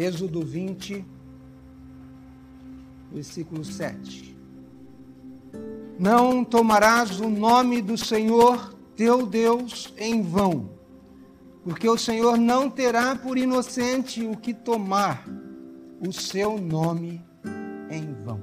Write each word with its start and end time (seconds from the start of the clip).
Êxodo 0.00 0.40
20, 0.40 1.04
versículo 3.12 3.62
7. 3.62 4.34
Não 5.98 6.42
tomarás 6.42 7.20
o 7.20 7.28
nome 7.28 7.82
do 7.82 7.98
Senhor 7.98 8.74
teu 8.96 9.26
Deus 9.26 9.92
em 9.98 10.22
vão, 10.22 10.70
porque 11.62 11.86
o 11.86 11.98
Senhor 11.98 12.38
não 12.38 12.70
terá 12.70 13.14
por 13.14 13.36
inocente 13.36 14.26
o 14.26 14.34
que 14.38 14.54
tomar 14.54 15.28
o 16.00 16.10
seu 16.10 16.56
nome 16.56 17.22
em 17.90 18.14
vão. 18.22 18.40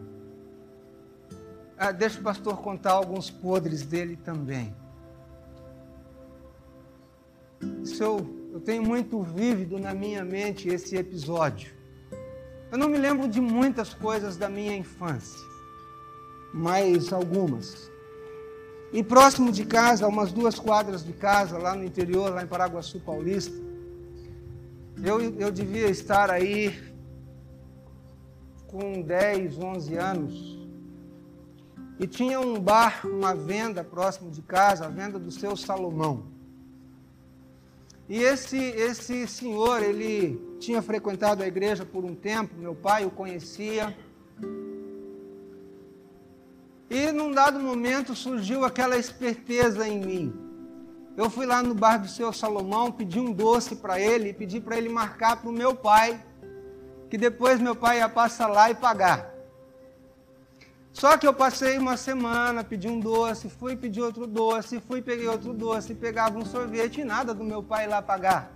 Ah, 1.76 1.92
deixa 1.92 2.20
o 2.20 2.24
pastor 2.24 2.58
contar 2.58 2.92
alguns 2.92 3.32
podres 3.32 3.82
dele 3.82 4.16
também. 4.16 4.76
Isso 7.82 8.37
eu, 8.52 8.60
tenho 8.60 8.84
muito 8.84 9.22
vívido 9.22 9.80
na 9.80 9.94
minha 9.94 10.24
mente 10.24 10.68
esse 10.68 10.96
episódio. 10.96 11.72
Eu 12.72 12.78
não 12.78 12.90
me 12.90 12.98
lembro 12.98 13.28
de 13.28 13.40
muitas 13.40 13.94
coisas 13.94 14.36
da 14.36 14.50
minha 14.50 14.76
infância, 14.76 15.40
mas 16.54 17.14
algumas. 17.14 17.90
E 18.92 19.04
próximo 19.04 19.52
de 19.52 19.66
casa, 19.66 20.08
umas 20.08 20.32
duas 20.32 20.58
quadras 20.58 21.04
de 21.04 21.14
casa, 21.14 21.58
lá 21.58 21.76
no 21.76 21.84
interior, 21.84 22.34
lá 22.34 22.44
em 22.44 22.48
Paraguaçu 22.48 23.00
Paulista, 23.00 23.56
eu, 25.04 25.22
eu 25.40 25.52
devia 25.52 25.90
estar 25.90 26.32
aí 26.32 26.76
com 28.68 29.02
10, 29.02 29.58
11 29.58 29.96
anos. 29.96 30.58
E 32.00 32.06
tinha 32.06 32.40
um 32.40 32.60
bar, 32.60 33.02
uma 33.06 33.34
venda 33.34 33.84
próximo 33.84 34.30
de 34.30 34.42
casa, 34.42 34.86
a 34.86 34.90
venda 34.90 35.18
do 35.18 35.32
seu 35.32 35.56
Salomão. 35.56 36.37
E 38.10 38.24
esse, 38.24 38.58
esse 38.58 39.28
senhor, 39.28 39.84
ele 39.84 40.42
tinha 40.60 40.82
frequentado 40.82 41.44
a 41.44 41.48
igreja 41.48 41.86
por 41.86 42.06
um 42.06 42.16
tempo, 42.16 42.56
meu 42.58 42.74
pai 42.74 43.06
o 43.06 43.12
conhecia. 43.12 43.96
E 46.90 47.12
num 47.12 47.32
dado 47.32 47.60
momento 47.60 48.16
surgiu 48.16 48.64
aquela 48.64 48.98
esperteza 48.98 49.86
em 49.88 50.00
mim. 50.00 50.34
Eu 51.18 51.30
fui 51.30 51.46
lá 51.46 51.62
no 51.62 51.74
bar 51.74 51.98
do 51.98 52.08
seu 52.08 52.32
Salomão, 52.32 52.92
pedi 52.92 53.20
um 53.20 53.34
doce 53.34 53.76
para 53.76 54.00
ele, 54.00 54.32
pedi 54.32 54.62
para 54.62 54.78
ele 54.78 54.88
marcar 54.88 55.42
para 55.42 55.50
o 55.50 55.54
meu 55.54 55.76
pai, 55.76 56.24
que 57.10 57.18
depois 57.18 57.60
meu 57.60 57.76
pai 57.76 57.98
ia 57.98 58.08
passar 58.08 58.48
lá 58.48 58.70
e 58.72 58.76
pagar. 58.76 59.37
Só 61.00 61.16
que 61.16 61.28
eu 61.28 61.34
passei 61.34 61.78
uma 61.78 61.96
semana, 61.96 62.64
pedi 62.64 62.88
um 62.88 63.00
doce, 63.00 63.48
fui 63.50 63.76
pedir 63.76 64.02
outro 64.02 64.26
doce, 64.26 64.80
fui 64.80 65.00
peguei 65.00 65.28
outro 65.28 65.54
doce, 65.54 65.94
pegava 65.94 66.40
um 66.40 66.46
sorvete 66.46 67.02
e 67.02 67.04
nada 67.04 67.36
do 67.36 67.44
meu 67.44 67.62
pai 67.62 67.86
lá 67.86 68.02
pagar. 68.02 68.52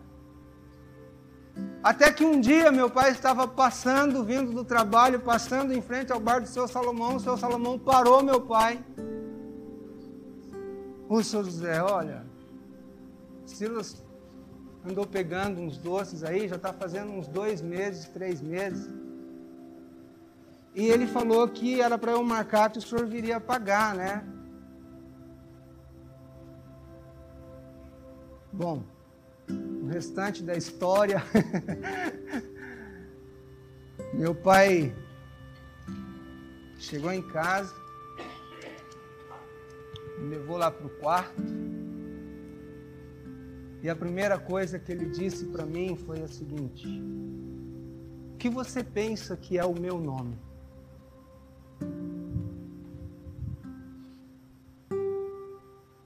Até 1.83 2.11
que 2.11 2.25
um 2.25 2.42
dia 2.42 2.72
meu 2.72 2.89
pai 2.89 3.11
estava 3.11 3.48
passando, 3.48 4.23
vindo 4.23 4.52
do 4.52 4.64
trabalho, 4.64 5.20
passando 5.20 5.72
em 5.72 5.83
frente 5.83 6.11
ao 6.11 6.20
bar 6.20 6.39
do 6.42 6.48
seu 6.48 6.67
Salomão, 6.67 7.17
o 7.17 7.20
seu 7.20 7.38
Salomão 7.38 7.78
parou 7.78 8.23
meu 8.23 8.42
pai. 8.42 8.83
O 11.08 11.23
seu 11.23 11.44
José, 11.44 11.80
olha, 11.80 12.26
Silas 13.45 14.03
andou 14.83 15.05
pegando 15.05 15.61
uns 15.61 15.78
doces 15.78 16.23
aí, 16.23 16.48
já 16.48 16.55
está 16.55 16.73
fazendo 16.73 17.11
uns 17.11 17.28
dois 17.28 17.61
meses, 17.61 18.08
três 18.08 18.42
meses. 18.42 19.01
E 20.73 20.88
ele 20.88 21.05
falou 21.05 21.47
que 21.50 21.81
era 21.81 21.97
para 21.97 22.11
eu 22.11 22.23
marcar 22.23 22.72
que 22.72 22.80
o 22.80 22.81
senhor 22.81 23.05
viria 23.05 23.39
pagar, 23.39 23.94
né? 23.94 24.23
Bom, 28.53 28.83
o 29.49 29.88
restante 29.88 30.42
da 30.44 30.55
história. 30.55 31.22
Meu 34.14 34.33
pai 34.33 34.93
chegou 36.77 37.11
em 37.11 37.21
casa, 37.21 37.73
me 40.20 40.30
levou 40.30 40.58
lá 40.58 40.71
para 40.71 40.86
o 40.86 40.89
quarto. 40.89 41.42
E 43.81 43.89
a 43.89 43.95
primeira 43.95 44.37
coisa 44.37 44.77
que 44.77 44.92
ele 44.92 45.05
disse 45.05 45.45
para 45.45 45.65
mim 45.65 45.95
foi 45.95 46.21
a 46.21 46.27
seguinte: 46.27 46.87
O 48.33 48.37
que 48.37 48.49
você 48.49 48.83
pensa 48.83 49.36
que 49.36 49.58
é 49.58 49.65
o 49.65 49.73
meu 49.73 49.99
nome? 49.99 50.37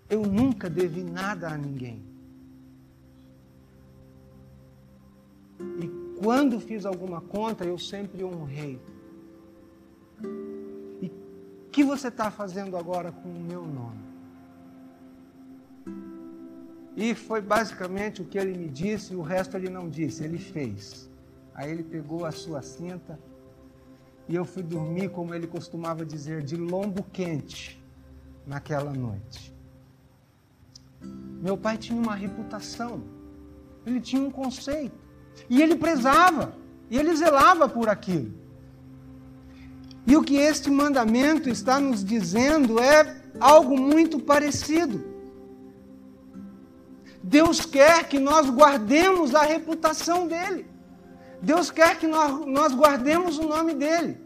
Eu 0.10 0.22
nunca 0.22 0.70
devi 0.70 1.04
nada 1.04 1.50
a 1.50 1.58
ninguém. 1.58 2.04
E 5.80 5.88
quando 6.20 6.60
fiz 6.60 6.86
alguma 6.86 7.22
conta, 7.22 7.66
eu 7.66 7.78
sempre 7.78 8.24
honrei. 8.24 8.80
E 11.02 11.08
o 11.08 11.70
que 11.72 11.84
você 11.84 12.10
está 12.10 12.30
fazendo 12.30 12.78
agora 12.78 13.12
com 13.12 13.30
o 13.30 13.40
meu 13.40 13.66
nome? 13.66 14.06
E 16.96 17.14
foi 17.14 17.42
basicamente 17.42 18.22
o 18.22 18.26
que 18.26 18.38
ele 18.38 18.58
me 18.58 18.70
disse, 18.70 19.16
o 19.16 19.22
resto 19.22 19.58
ele 19.58 19.70
não 19.70 19.90
disse, 19.90 20.24
ele 20.24 20.38
fez. 20.38 21.10
Aí 21.54 21.70
ele 21.72 21.84
pegou 21.84 22.26
a 22.26 22.32
sua 22.32 22.62
cinta 22.62 23.20
e 24.28 24.36
eu 24.36 24.46
fui 24.46 24.64
dormir, 24.64 25.10
como 25.10 25.34
ele 25.34 25.48
costumava 25.48 26.06
dizer, 26.06 26.42
de 26.42 26.56
lombo 26.56 27.04
quente 27.04 27.82
naquela 28.46 28.94
noite. 28.94 29.55
Meu 31.46 31.56
pai 31.56 31.78
tinha 31.78 32.02
uma 32.02 32.16
reputação, 32.16 33.04
ele 33.86 34.02
tinha 34.02 34.20
um 34.20 34.32
conceito, 34.32 34.98
e 35.48 35.62
ele 35.62 35.76
prezava, 35.76 36.56
e 36.90 36.98
ele 36.98 37.16
zelava 37.16 37.70
por 37.70 37.88
aquilo. 37.88 38.34
E 40.08 40.18
o 40.18 40.24
que 40.24 40.38
este 40.38 40.72
mandamento 40.72 41.48
está 41.48 41.80
nos 41.80 42.04
dizendo 42.04 42.80
é 42.80 43.22
algo 43.40 43.80
muito 43.80 44.20
parecido. 44.20 45.06
Deus 47.22 47.64
quer 47.64 48.10
que 48.10 48.18
nós 48.18 48.50
guardemos 48.50 49.36
a 49.36 49.44
reputação 49.44 50.28
dele. 50.28 50.66
Deus 51.44 51.70
quer 51.70 52.00
que 52.00 52.08
nós, 52.08 52.74
guardemos 52.74 53.38
o 53.38 53.48
nome 53.48 53.76
dele. 53.76 54.18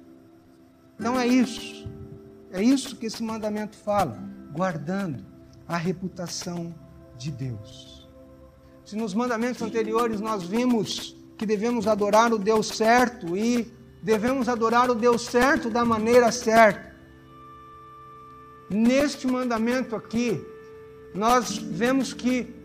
Então 0.98 1.20
é 1.20 1.28
isso. 1.28 1.86
É 2.50 2.64
isso 2.64 2.96
que 2.96 3.08
esse 3.08 3.22
mandamento 3.22 3.76
fala. 3.76 4.18
Guardando 4.54 5.26
a 5.68 5.76
reputação 5.76 6.74
de 7.20 7.32
Deus. 7.32 8.08
Se 8.86 8.96
nos 8.96 9.14
mandamentos 9.14 9.62
anteriores 9.62 10.20
nós 10.20 10.44
vimos 10.44 11.16
que 11.38 11.46
devemos 11.46 11.86
adorar 11.86 12.34
o 12.34 12.40
Deus 12.40 12.70
certo 12.70 13.38
e 13.38 13.72
devemos 14.02 14.50
adorar 14.50 14.90
o 14.90 14.96
Deus 14.96 15.26
certo 15.26 15.70
da 15.70 15.86
maneira 15.86 16.32
certa. 16.32 16.90
Neste 18.70 19.28
mandamento 19.28 19.96
aqui, 19.96 20.42
nós 21.14 21.58
vemos 21.58 22.14
que 22.14 22.56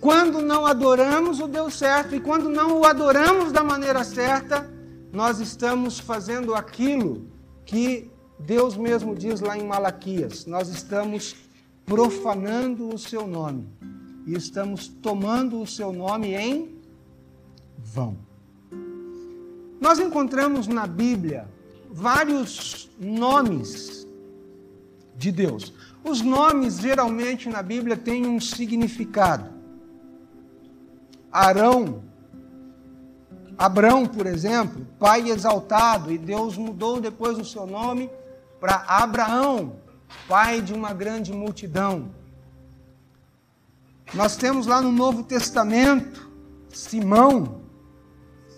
quando 0.00 0.40
não 0.40 0.64
adoramos 0.64 1.40
o 1.40 1.48
Deus 1.48 1.74
certo 1.74 2.14
e 2.14 2.20
quando 2.20 2.48
não 2.48 2.80
o 2.80 2.84
adoramos 2.84 3.50
da 3.50 3.64
maneira 3.64 4.04
certa, 4.04 4.70
nós 5.12 5.40
estamos 5.40 5.98
fazendo 5.98 6.54
aquilo 6.54 7.26
que 7.64 8.10
Deus 8.38 8.76
mesmo 8.76 9.14
diz 9.14 9.40
lá 9.40 9.56
em 9.56 9.66
Malaquias: 9.66 10.46
nós 10.46 10.68
estamos 10.68 11.34
profanando 11.86 12.88
o 12.88 12.98
seu 12.98 13.26
nome 13.26 13.68
e 14.26 14.34
estamos 14.34 14.88
tomando 14.88 15.60
o 15.60 15.66
seu 15.66 15.92
nome 15.92 16.34
em 16.34 16.78
vão. 17.78 18.16
Nós 19.80 19.98
encontramos 19.98 20.66
na 20.66 20.86
Bíblia 20.86 21.48
vários 21.90 22.90
nomes 22.98 24.06
de 25.16 25.30
Deus. 25.30 25.72
Os 26.02 26.22
nomes 26.22 26.78
geralmente 26.78 27.48
na 27.48 27.62
Bíblia 27.62 27.96
têm 27.96 28.26
um 28.26 28.40
significado. 28.40 29.52
Arão, 31.30 32.02
Abrão, 33.56 34.06
por 34.06 34.26
exemplo, 34.26 34.86
pai 34.98 35.28
exaltado, 35.28 36.10
e 36.10 36.18
Deus 36.18 36.56
mudou 36.56 37.00
depois 37.00 37.38
o 37.38 37.44
seu 37.44 37.66
nome 37.66 38.10
para 38.60 38.84
Abraão, 38.88 39.76
pai 40.28 40.60
de 40.60 40.72
uma 40.72 40.92
grande 40.92 41.32
multidão. 41.32 42.10
Nós 44.12 44.36
temos 44.36 44.66
lá 44.66 44.82
no 44.82 44.92
Novo 44.92 45.22
Testamento 45.22 46.30
Simão, 46.68 47.62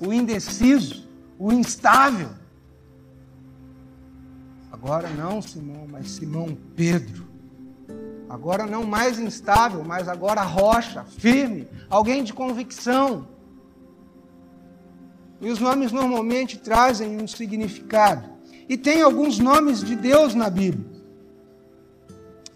o 0.01 0.13
indeciso, 0.13 1.07
o 1.39 1.53
instável. 1.53 2.31
Agora 4.73 5.09
não 5.11 5.41
Simão, 5.41 5.87
mas 5.89 6.11
Simão 6.11 6.57
Pedro. 6.75 7.27
Agora 8.29 8.67
não 8.67 8.85
mais 8.85 9.19
instável, 9.19 9.85
mas 9.85 10.09
agora 10.09 10.43
rocha, 10.43 11.05
firme, 11.05 11.69
alguém 11.89 12.25
de 12.25 12.33
convicção. 12.33 13.29
E 15.41 15.51
os 15.51 15.61
nomes 15.61 15.93
normalmente 15.93 16.59
trazem 16.59 17.21
um 17.21 17.27
significado. 17.27 18.29
E 18.69 18.77
tem 18.77 19.03
alguns 19.03 19.39
nomes 19.39 19.83
de 19.83 19.95
Deus 19.95 20.35
na 20.35 20.51
Bíblia. 20.51 20.97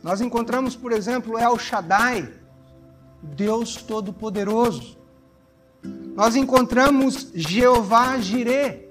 Nós 0.02 0.20
encontramos, 0.20 0.74
por 0.74 0.92
exemplo, 0.92 1.38
El 1.38 1.58
Shaddai, 1.58 2.39
Deus 3.22 3.76
Todo-Poderoso. 3.76 4.98
nós 6.14 6.36
encontramos 6.36 7.30
Jeová 7.34 8.18
Jireh, 8.18 8.88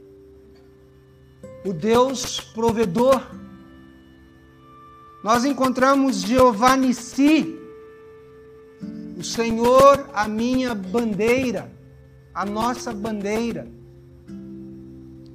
o 1.66 1.74
Deus 1.74 2.40
provedor. 2.40 3.22
Nós 5.24 5.44
encontramos 5.46 6.22
Jeová 6.22 6.78
Nissi, 6.78 7.60
o 9.18 9.24
Senhor, 9.24 10.10
a 10.14 10.28
minha 10.28 10.74
bandeira, 10.74 11.72
a 12.34 12.46
nossa 12.46 12.94
bandeira. 12.94 13.68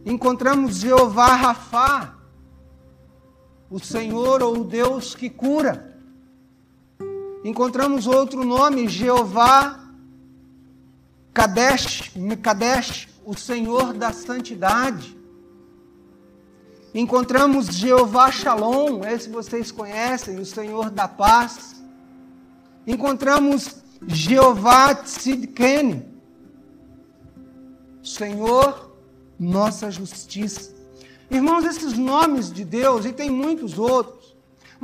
Encontramos 0.06 0.76
Jeová 0.76 1.34
Rafá, 1.34 2.18
o 3.70 3.78
Senhor 3.78 4.42
ou 4.42 4.60
o 4.60 4.64
Deus 4.64 5.14
que 5.14 5.28
cura. 5.28 5.93
Encontramos 7.44 8.06
outro 8.06 8.42
nome, 8.42 8.88
Jeová 8.88 9.78
Kadesh, 11.34 12.10
Kadesh, 12.42 13.08
o 13.22 13.36
Senhor 13.36 13.92
da 13.92 14.14
santidade. 14.14 15.14
Encontramos 16.94 17.66
Jeová 17.66 18.30
Shalom, 18.30 19.04
esse 19.04 19.28
vocês 19.28 19.70
conhecem, 19.70 20.38
o 20.38 20.46
Senhor 20.46 20.88
da 20.88 21.06
paz. 21.06 21.84
Encontramos 22.86 23.82
Jeová 24.06 24.94
Tzidkene, 24.94 26.02
Senhor, 28.02 28.96
nossa 29.38 29.90
justiça. 29.90 30.72
Irmãos, 31.30 31.64
esses 31.66 31.98
nomes 31.98 32.50
de 32.50 32.64
Deus, 32.64 33.04
e 33.04 33.12
tem 33.12 33.28
muitos 33.28 33.78
outros, 33.78 34.23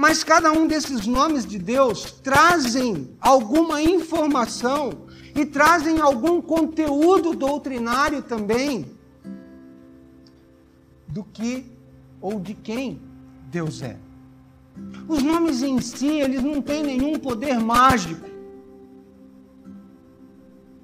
mas 0.01 0.25
cada 0.25 0.51
um 0.51 0.67
desses 0.67 1.07
nomes 1.07 1.45
de 1.45 1.59
Deus 1.59 2.11
trazem 2.23 3.15
alguma 3.21 3.83
informação 3.83 5.05
e 5.37 5.45
trazem 5.45 6.01
algum 6.01 6.41
conteúdo 6.41 7.35
doutrinário 7.35 8.23
também 8.23 8.97
do 11.07 11.23
que 11.23 11.67
ou 12.19 12.41
de 12.41 12.55
quem 12.55 12.99
Deus 13.51 13.83
é. 13.83 13.99
Os 15.07 15.23
nomes 15.23 15.63
em 15.63 15.79
si, 15.83 16.07
eles 16.07 16.43
não 16.43 16.63
têm 16.63 16.83
nenhum 16.83 17.19
poder 17.19 17.61
mágico. 17.61 18.27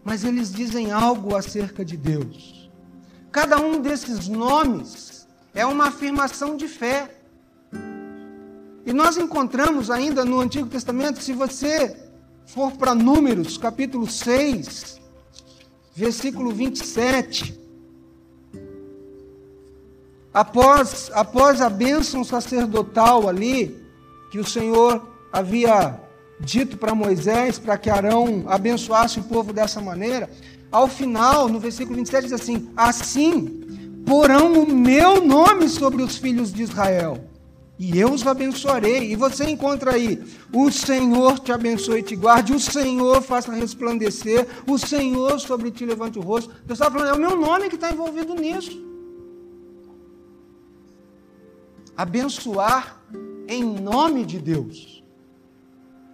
Mas 0.05 0.25
eles 0.25 0.53
dizem 0.53 0.93
algo 0.93 1.35
acerca 1.35 1.83
de 1.83 1.97
Deus. 1.97 2.71
Cada 3.33 3.57
um 3.57 3.81
desses 3.81 4.29
nomes 4.29 5.27
é 5.55 5.65
uma 5.65 5.87
afirmação 5.87 6.55
de 6.55 6.69
fé. 6.69 7.16
E 8.87 8.93
nós 8.93 9.17
encontramos 9.17 9.91
ainda 9.91 10.25
no 10.25 10.39
Antigo 10.39 10.69
Testamento, 10.69 11.21
se 11.21 11.33
você 11.33 11.97
for 12.47 12.71
para 12.71 12.95
Números, 12.95 13.59
capítulo 13.59 14.09
6, 14.09 15.01
versículo 15.93 16.53
27, 16.53 17.61
após, 20.33 21.11
após 21.13 21.61
a 21.61 21.69
bênção 21.69 22.23
sacerdotal 22.23 23.29
ali, 23.29 23.77
que 24.31 24.39
o 24.39 24.47
Senhor 24.47 25.05
havia 25.33 26.01
dito 26.39 26.77
para 26.77 26.95
Moisés, 26.95 27.59
para 27.59 27.77
que 27.77 27.91
Arão 27.91 28.45
abençoasse 28.47 29.19
o 29.19 29.25
povo 29.25 29.53
dessa 29.53 29.81
maneira, 29.81 30.31
ao 30.71 30.87
final, 30.87 31.49
no 31.49 31.59
versículo 31.59 31.97
27, 31.97 32.23
diz 32.23 32.33
assim: 32.33 32.71
Assim 32.77 33.65
porão 34.07 34.63
o 34.63 34.73
meu 34.73 35.27
nome 35.27 35.69
sobre 35.69 36.05
os 36.05 36.17
filhos 36.17 36.53
de 36.53 36.63
Israel 36.63 37.19
e 37.79 37.99
eu 37.99 38.13
os 38.13 38.27
abençoarei. 38.27 39.13
E 39.13 39.17
você 39.17 39.45
encontra 39.45 39.93
aí: 39.93 40.23
o 40.53 40.71
Senhor 40.71 41.39
te 41.39 41.53
abençoe 41.53 42.01
e 42.01 42.03
te 42.03 42.17
guarde, 42.17 42.53
o 42.53 42.61
Senhor 42.61 43.21
faça 43.23 43.53
resplandecer, 43.53 44.47
o 44.67 44.79
Senhor 44.79 45.39
sobre 45.41 45.71
ti 45.71 45.85
levante 45.85 46.19
o 46.19 46.23
rosto. 46.23 46.53
Deus 46.65 46.79
está 46.79 46.91
falando, 46.91 47.11
é 47.11 47.13
o 47.13 47.19
meu 47.19 47.37
nome 47.37 47.69
que 47.69 47.75
está 47.75 47.91
envolvido 47.91 48.35
nisso. 48.35 48.85
Abençoar 51.97 53.01
em 53.49 53.63
nome 53.63 54.25
de 54.25 54.39
Deus. 54.39 55.03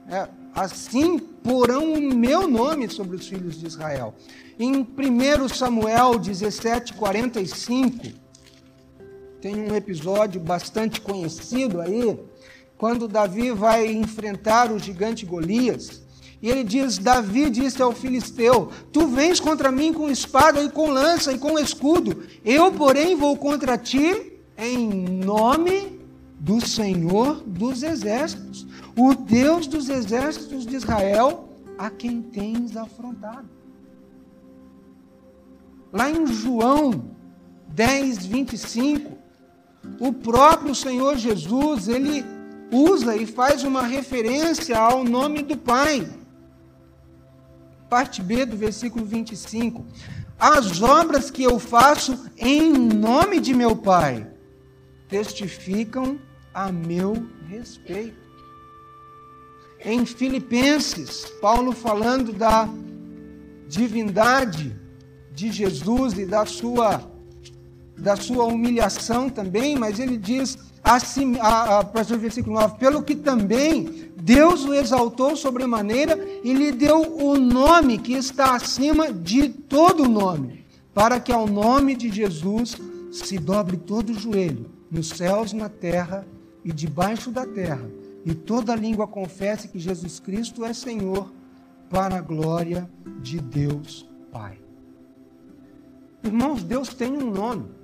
É, 0.09 0.29
assim 0.55 1.19
porão 1.19 1.93
o 1.95 2.01
meu 2.01 2.47
nome 2.49 2.89
sobre 2.89 3.17
os 3.17 3.27
filhos 3.27 3.59
de 3.59 3.67
Israel. 3.67 4.15
Em 4.59 4.81
1 4.81 5.49
Samuel 5.49 6.19
17, 6.19 6.95
45 6.95 8.22
tem 9.43 9.61
um 9.61 9.75
episódio 9.75 10.41
bastante 10.41 11.01
conhecido 11.01 11.81
aí, 11.81 12.17
quando 12.79 13.09
Davi 13.09 13.51
vai 13.51 13.91
enfrentar 13.93 14.71
o 14.71 14.79
gigante 14.79 15.27
Golias. 15.27 16.01
E 16.41 16.49
ele 16.49 16.63
diz: 16.63 16.97
Davi 16.97 17.51
disse 17.51 17.83
ao 17.83 17.93
filisteu: 17.93 18.71
Tu 18.93 19.05
vens 19.09 19.41
contra 19.41 19.73
mim 19.73 19.93
com 19.93 20.09
espada 20.09 20.63
e 20.63 20.71
com 20.71 20.91
lança 20.91 21.33
e 21.33 21.39
com 21.39 21.59
escudo, 21.59 22.23
eu, 22.45 22.71
porém, 22.71 23.17
vou 23.17 23.37
contra 23.37 23.77
ti 23.77 24.33
em 24.57 24.89
nome 24.89 26.01
do 26.39 26.65
Senhor 26.65 27.43
dos 27.45 27.83
exércitos, 27.83 28.65
o 28.97 29.13
Deus 29.13 29.67
dos 29.67 29.89
exércitos 29.89 30.65
de 30.65 30.77
Israel, 30.77 31.49
a 31.77 31.91
quem 31.91 32.23
tens 32.23 32.77
afrontado. 32.77 33.49
Lá 35.93 36.09
em 36.09 36.27
João 36.27 37.11
10, 37.75 38.27
25, 38.27 39.12
o 39.99 40.13
próprio 40.13 40.75
Senhor 40.75 41.17
Jesus, 41.17 41.89
ele 41.89 42.25
usa 42.71 43.17
e 43.17 43.27
faz 43.27 43.63
uma 43.65 43.83
referência 43.83 44.79
ao 44.79 45.05
nome 45.05 45.43
do 45.43 45.57
Pai. 45.57 46.09
Parte 47.89 48.23
B 48.23 48.47
do 48.47 48.57
versículo 48.57 49.05
25. 49.05 49.85
As 50.39 50.81
obras 50.81 51.31
que 51.31 51.43
eu 51.43 51.59
faço 51.59 52.27
em 52.37 52.73
nome 52.73 53.39
de 53.39 53.53
meu 53.53 53.77
Pai 53.77 54.27
testificam 55.09 56.19
a 56.55 56.73
meu 56.73 57.27
respeito. 57.47 58.23
Em 59.85 60.07
Filipenses, 60.07 61.27
Paulo 61.41 61.73
falando 61.73 62.33
da 62.33 62.69
divindade 63.69 64.75
de 65.33 65.51
Jesus 65.51 66.19
e 66.19 66.25
da 66.25 66.47
sua 66.47 67.12
da 67.97 68.17
sua 68.17 68.45
humilhação 68.45 69.29
também, 69.29 69.77
mas 69.77 69.99
ele 69.99 70.17
diz, 70.17 70.59
assim, 70.83 71.39
a, 71.39 71.79
a, 71.79 71.85
pastor 71.85 72.19
versículo 72.19 72.57
9, 72.57 72.79
pelo 72.79 73.03
que 73.03 73.15
também 73.15 74.11
Deus 74.17 74.65
o 74.65 74.75
exaltou 74.75 75.37
sobremaneira 75.37 76.19
e 76.43 76.53
lhe 76.53 76.73
deu 76.73 77.01
o 77.01 77.37
nome 77.39 77.99
que 77.99 78.13
está 78.13 78.55
acima 78.55 79.13
de 79.13 79.49
todo 79.49 80.09
nome, 80.09 80.65
para 80.95 81.21
que 81.21 81.33
ao 81.33 81.47
nome 81.47 81.95
de 81.95 82.11
Jesus 82.11 82.77
se 83.13 83.39
dobre 83.39 83.77
todo 83.77 84.11
o 84.11 84.19
joelho, 84.19 84.71
nos 84.91 85.09
céus, 85.09 85.53
na 85.53 85.69
terra 85.69 86.27
e 86.65 86.73
debaixo 86.73 87.31
da 87.31 87.47
terra, 87.47 87.89
e 88.25 88.35
toda 88.35 88.75
língua 88.75 89.07
confesse 89.07 89.69
que 89.69 89.79
Jesus 89.79 90.21
Cristo 90.21 90.65
é 90.65 90.73
Senhor, 90.73 91.33
para 91.91 92.17
a 92.17 92.21
glória 92.23 92.89
de 93.21 93.39
Deus 93.39 94.09
Pai. 94.33 94.59
Irmãos, 96.25 96.63
Deus 96.63 96.95
tem 96.95 97.13
um 97.13 97.31
nome. 97.31 97.82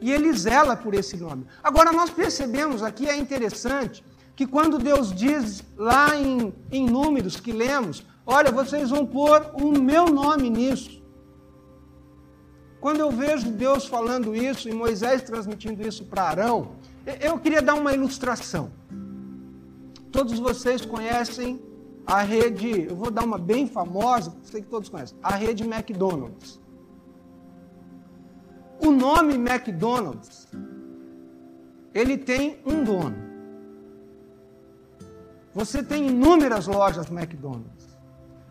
E 0.00 0.12
ele 0.12 0.32
zela 0.32 0.76
por 0.76 0.94
esse 0.94 1.16
nome. 1.16 1.46
Agora, 1.62 1.92
nós 1.92 2.10
percebemos 2.10 2.82
aqui, 2.82 3.08
é 3.08 3.16
interessante, 3.16 4.04
que 4.36 4.46
quando 4.46 4.78
Deus 4.78 5.12
diz 5.12 5.64
lá 5.76 6.16
em, 6.16 6.54
em 6.70 6.88
Números 6.88 7.40
que 7.40 7.50
lemos, 7.50 8.04
olha, 8.24 8.52
vocês 8.52 8.90
vão 8.90 9.04
pôr 9.04 9.50
o 9.54 9.72
meu 9.72 10.06
nome 10.06 10.48
nisso. 10.48 11.02
Quando 12.80 13.00
eu 13.00 13.10
vejo 13.10 13.50
Deus 13.50 13.86
falando 13.86 14.36
isso 14.36 14.68
e 14.68 14.72
Moisés 14.72 15.22
transmitindo 15.22 15.86
isso 15.86 16.04
para 16.04 16.22
Arão, 16.22 16.76
eu 17.20 17.38
queria 17.38 17.60
dar 17.60 17.74
uma 17.74 17.92
ilustração. 17.92 18.70
Todos 20.12 20.38
vocês 20.38 20.84
conhecem 20.84 21.60
a 22.06 22.22
rede, 22.22 22.86
eu 22.88 22.96
vou 22.96 23.10
dar 23.10 23.24
uma 23.24 23.38
bem 23.38 23.66
famosa, 23.66 24.34
sei 24.44 24.62
que 24.62 24.68
todos 24.68 24.88
conhecem, 24.88 25.18
a 25.22 25.34
rede 25.34 25.64
McDonald's. 25.64 26.60
O 28.80 28.90
nome 28.90 29.34
McDonald's, 29.34 30.46
ele 31.92 32.16
tem 32.16 32.60
um 32.64 32.84
dono. 32.84 33.16
Você 35.54 35.82
tem 35.82 36.06
inúmeras 36.06 36.66
lojas 36.66 37.10
McDonald's, 37.10 37.98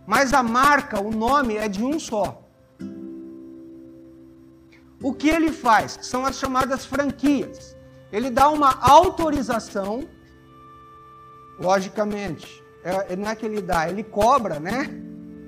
mas 0.06 0.34
a 0.34 0.44
marca, 0.44 1.00
o 1.02 1.12
nome 1.12 1.56
é 1.56 1.70
de 1.70 1.84
um 1.84 1.98
só. 2.00 2.44
O 5.02 5.14
que 5.14 5.30
ele 5.30 5.52
faz? 5.52 6.00
São 6.02 6.26
as 6.26 6.38
chamadas 6.38 6.86
franquias. 6.86 7.78
Ele 8.12 8.30
dá 8.30 8.50
uma 8.50 8.80
autorização, 8.82 10.08
logicamente, 11.60 12.64
é, 12.84 13.16
não 13.16 13.30
é 13.30 13.36
que 13.36 13.46
ele 13.46 13.62
dá, 13.62 13.90
ele 13.90 14.04
cobra, 14.04 14.60
né? 14.60 14.90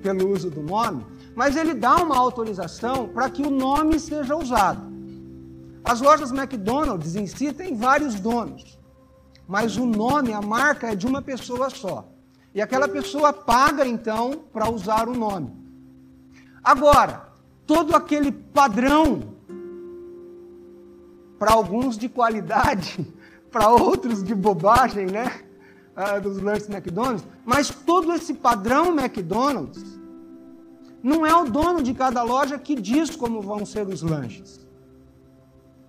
Pelo 0.01 0.29
uso 0.29 0.49
do 0.49 0.61
nome 0.61 1.05
mas 1.35 1.55
ele 1.55 1.73
dá 1.73 1.95
uma 1.97 2.17
autorização 2.17 3.07
para 3.07 3.29
que 3.29 3.41
o 3.41 3.49
nome 3.49 3.99
seja 3.99 4.35
usado. 4.35 4.89
As 5.83 6.01
lojas 6.01 6.31
McDonald's 6.31 7.15
em 7.15 7.27
si 7.27 7.53
têm 7.53 7.75
vários 7.75 8.19
donos, 8.19 8.79
mas 9.47 9.77
o 9.77 9.85
nome, 9.85 10.33
a 10.33 10.41
marca 10.41 10.91
é 10.91 10.95
de 10.95 11.07
uma 11.07 11.21
pessoa 11.21 11.69
só. 11.69 12.07
E 12.53 12.61
aquela 12.61 12.87
pessoa 12.87 13.31
paga 13.31 13.85
então 13.87 14.43
para 14.51 14.69
usar 14.69 15.07
o 15.07 15.15
nome. 15.15 15.55
Agora, 16.63 17.29
todo 17.65 17.95
aquele 17.95 18.31
padrão, 18.31 19.35
para 21.37 21.53
alguns 21.53 21.97
de 21.97 22.09
qualidade, 22.09 23.07
para 23.51 23.69
outros 23.69 24.23
de 24.23 24.35
bobagem, 24.35 25.05
né? 25.05 25.41
Ah, 25.95 26.17
dos 26.17 26.41
lanches 26.41 26.69
McDonald's, 26.69 27.25
mas 27.43 27.69
todo 27.69 28.13
esse 28.13 28.33
padrão 28.33 28.97
McDonald's 28.97 29.98
não 31.01 31.25
é 31.25 31.33
o 31.33 31.49
dono 31.49 31.81
de 31.81 31.93
cada 31.93 32.21
loja 32.23 32.57
que 32.57 32.75
diz 32.75 33.15
como 33.15 33.41
vão 33.41 33.65
ser 33.65 33.87
os 33.87 34.01
lanches. 34.01 34.67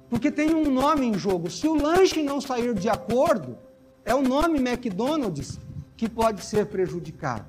Porque 0.09 0.31
tem 0.31 0.55
um 0.55 0.71
nome 0.71 1.07
em 1.07 1.15
jogo. 1.15 1.51
Se 1.51 1.69
o 1.69 1.75
lanche 1.75 2.23
não 2.23 2.41
sair 2.41 2.75
de 2.75 2.89
acordo, 2.89 3.57
é 4.05 4.15
o 4.15 4.23
nome 4.23 4.59
McDonald's 4.59 5.59
que 5.97 6.09
pode 6.09 6.45
ser 6.45 6.67
prejudicado. 6.67 7.47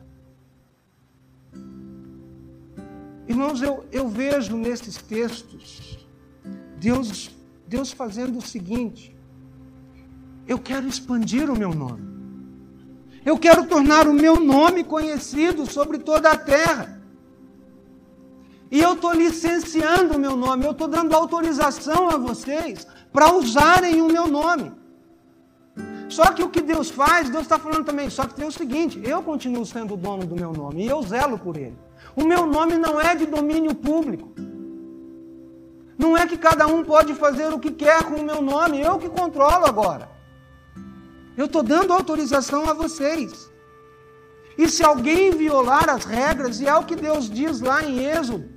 Irmãos, 3.27 3.61
eu, 3.61 3.85
eu 3.91 4.07
vejo 4.07 4.57
nesses 4.57 4.97
textos 4.97 6.05
Deus, 6.77 7.31
Deus 7.67 7.91
fazendo 7.91 8.37
o 8.37 8.41
seguinte: 8.41 9.15
eu 10.47 10.59
quero 10.59 10.87
expandir 10.87 11.49
o 11.49 11.57
meu 11.57 11.73
nome. 11.73 12.11
Eu 13.23 13.37
quero 13.37 13.65
tornar 13.67 14.07
o 14.07 14.13
meu 14.13 14.39
nome 14.39 14.83
conhecido 14.83 15.65
sobre 15.65 15.99
toda 15.99 16.31
a 16.31 16.37
terra. 16.37 17.00
E 18.71 18.79
eu 18.79 18.93
estou 18.93 19.13
licenciando 19.13 20.15
o 20.15 20.19
meu 20.19 20.35
nome, 20.37 20.65
eu 20.65 20.71
estou 20.71 20.87
dando 20.87 21.13
autorização 21.13 22.09
a 22.09 22.15
vocês 22.17 22.87
para 23.11 23.33
usarem 23.33 24.01
o 24.01 24.07
meu 24.07 24.27
nome. 24.27 24.71
Só 26.07 26.31
que 26.31 26.41
o 26.43 26.49
que 26.49 26.61
Deus 26.61 26.89
faz, 26.89 27.29
Deus 27.29 27.43
está 27.43 27.59
falando 27.59 27.85
também, 27.85 28.09
só 28.09 28.25
que 28.25 28.33
tem 28.33 28.47
o 28.47 28.51
seguinte: 28.51 29.01
eu 29.03 29.21
continuo 29.21 29.65
sendo 29.65 29.93
o 29.93 29.97
dono 29.97 30.25
do 30.25 30.35
meu 30.35 30.53
nome 30.53 30.85
e 30.85 30.87
eu 30.87 31.01
zelo 31.03 31.37
por 31.37 31.57
ele. 31.57 31.77
O 32.15 32.23
meu 32.23 32.45
nome 32.45 32.77
não 32.77 32.99
é 32.99 33.13
de 33.13 33.25
domínio 33.25 33.75
público. 33.75 34.33
Não 35.97 36.17
é 36.17 36.25
que 36.25 36.37
cada 36.37 36.65
um 36.65 36.83
pode 36.83 37.13
fazer 37.13 37.53
o 37.53 37.59
que 37.59 37.71
quer 37.71 38.03
com 38.03 38.15
o 38.15 38.23
meu 38.23 38.41
nome, 38.41 38.81
eu 38.81 38.97
que 38.97 39.09
controlo 39.09 39.65
agora. 39.65 40.09
Eu 41.37 41.45
estou 41.45 41.61
dando 41.63 41.93
autorização 41.93 42.69
a 42.69 42.73
vocês. 42.73 43.49
E 44.57 44.67
se 44.67 44.83
alguém 44.83 45.31
violar 45.31 45.89
as 45.89 46.03
regras, 46.03 46.59
e 46.59 46.67
é 46.67 46.75
o 46.75 46.83
que 46.83 46.95
Deus 46.95 47.29
diz 47.29 47.61
lá 47.61 47.83
em 47.83 47.99
Êxodo, 48.03 48.50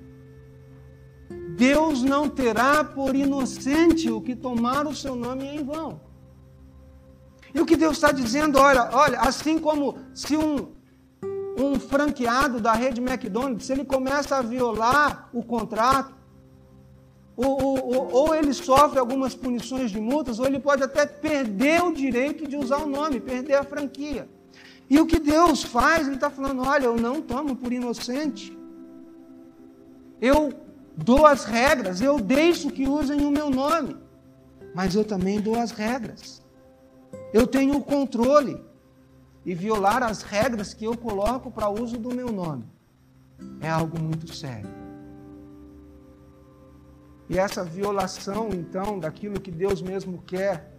Deus 1.57 2.03
não 2.03 2.29
terá 2.29 2.83
por 2.83 3.15
inocente 3.15 4.11
o 4.11 4.21
que 4.21 4.35
tomar 4.35 4.87
o 4.87 4.95
seu 4.95 5.15
nome 5.15 5.45
em 5.45 5.63
vão. 5.63 6.01
E 7.55 7.61
o 7.61 7.67
que 7.67 7.77
Deus 7.77 7.93
está 7.93 8.11
dizendo, 8.11 8.59
olha, 8.59 8.91
olha, 8.93 9.21
assim 9.21 9.59
como 9.59 9.97
se 10.13 10.37
um, 10.37 10.73
um 11.57 11.79
franqueado 11.79 12.61
da 12.61 12.73
rede 12.73 13.01
McDonald's, 13.01 13.67
se 13.67 13.73
ele 13.73 13.85
começa 13.85 14.37
a 14.37 14.43
violar 14.43 15.29
o 15.33 15.43
contrato, 15.43 16.13
ou, 17.37 17.61
ou, 17.63 18.13
ou, 18.13 18.35
ele 18.35 18.53
sofre 18.53 18.99
algumas 18.99 19.35
punições 19.35 19.91
de 19.91 20.01
multas, 20.01 20.39
ou 20.39 20.47
ele 20.47 20.61
pode 20.61 20.83
até 20.85 21.05
perder 21.05 21.83
o 21.83 21.93
direito 21.93 22.47
de 22.47 22.57
usar 22.57 22.79
o 22.79 22.87
nome, 22.89 23.21
perder 23.21 23.55
a 23.55 23.65
franquia. 23.65 24.29
E 24.89 25.01
o 25.01 25.07
que 25.07 25.19
Deus 25.19 25.63
faz, 25.63 26.07
Ele 26.07 26.17
está 26.17 26.31
falando: 26.31 26.63
olha, 26.63 26.85
eu 26.85 26.97
não 26.97 27.21
tomo 27.21 27.57
por 27.57 27.73
inocente. 27.73 28.57
Eu 30.21 30.53
dou 30.97 31.27
as 31.27 31.45
regras, 31.45 32.01
eu 32.01 32.19
deixo 32.21 32.71
que 32.71 32.87
usem 32.87 33.25
o 33.25 33.31
meu 33.31 33.51
nome, 33.51 33.97
mas 34.75 34.95
eu 34.95 35.05
também 35.05 35.41
dou 35.41 35.59
as 35.59 35.71
regras. 35.71 36.43
Eu 37.33 37.47
tenho 37.47 37.77
o 37.77 37.83
controle 37.83 38.61
e 39.45 39.55
violar 39.55 40.03
as 40.03 40.23
regras 40.23 40.73
que 40.73 40.85
eu 40.85 40.97
coloco 40.97 41.51
para 41.51 41.69
uso 41.69 41.99
do 41.99 42.15
meu 42.15 42.31
nome 42.33 42.65
é 43.61 43.69
algo 43.69 43.99
muito 44.01 44.35
sério. 44.35 44.69
E 47.29 47.39
essa 47.39 47.65
violação, 47.65 48.51
então, 48.53 48.99
daquilo 48.99 49.41
que 49.41 49.51
Deus 49.51 49.81
mesmo 49.81 50.23
quer 50.23 50.71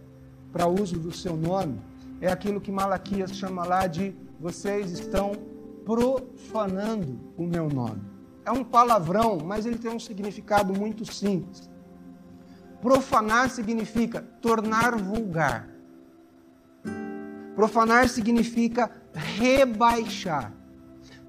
para 0.52 0.66
uso 0.66 0.98
do 0.98 1.12
seu 1.12 1.36
nome, 1.36 1.80
é 2.20 2.30
aquilo 2.30 2.60
que 2.60 2.70
Malaquias 2.70 3.32
chama 3.32 3.64
lá 3.64 3.86
de 3.86 4.14
vocês 4.38 4.92
estão 4.92 5.32
profanando 5.84 7.18
o 7.36 7.44
meu 7.44 7.68
nome. 7.68 8.15
É 8.46 8.50
um 8.50 8.62
palavrão, 8.62 9.38
mas 9.44 9.66
ele 9.66 9.76
tem 9.76 9.90
um 9.90 9.98
significado 9.98 10.72
muito 10.72 11.04
simples. 11.04 11.68
Profanar 12.80 13.50
significa 13.50 14.22
tornar 14.40 14.96
vulgar. 14.96 15.68
Profanar 17.56 18.08
significa 18.08 18.88
rebaixar. 19.12 20.52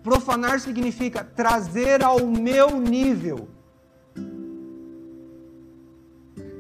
Profanar 0.04 0.60
significa 0.60 1.24
trazer 1.24 2.04
ao 2.04 2.28
meu 2.28 2.80
nível. 2.80 3.50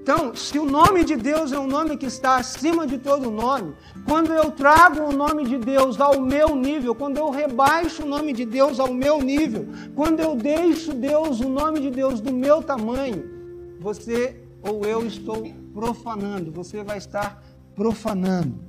Então, 0.09 0.33
se 0.33 0.57
o 0.57 0.63
nome 0.63 1.03
de 1.03 1.17
Deus 1.17 1.51
é 1.51 1.59
um 1.59 1.67
nome 1.67 1.97
que 1.97 2.05
está 2.05 2.37
acima 2.37 2.87
de 2.87 2.97
todo 2.97 3.29
nome, 3.29 3.75
quando 4.05 4.31
eu 4.31 4.49
trago 4.49 5.01
o 5.01 5.11
nome 5.11 5.43
de 5.43 5.57
Deus 5.57 5.99
ao 5.99 6.21
meu 6.21 6.55
nível, 6.55 6.95
quando 6.95 7.17
eu 7.17 7.29
rebaixo 7.29 8.03
o 8.03 8.05
nome 8.05 8.31
de 8.31 8.45
Deus 8.45 8.79
ao 8.79 8.93
meu 8.93 9.21
nível, 9.21 9.67
quando 9.93 10.21
eu 10.21 10.33
deixo 10.33 10.93
Deus, 10.93 11.41
o 11.41 11.49
nome 11.49 11.81
de 11.81 11.91
Deus 11.91 12.21
do 12.21 12.31
meu 12.31 12.63
tamanho, 12.63 13.21
você 13.81 14.41
ou 14.61 14.85
eu 14.85 15.05
estou 15.05 15.53
profanando, 15.73 16.53
você 16.53 16.81
vai 16.85 16.99
estar 16.99 17.43
profanando 17.75 18.61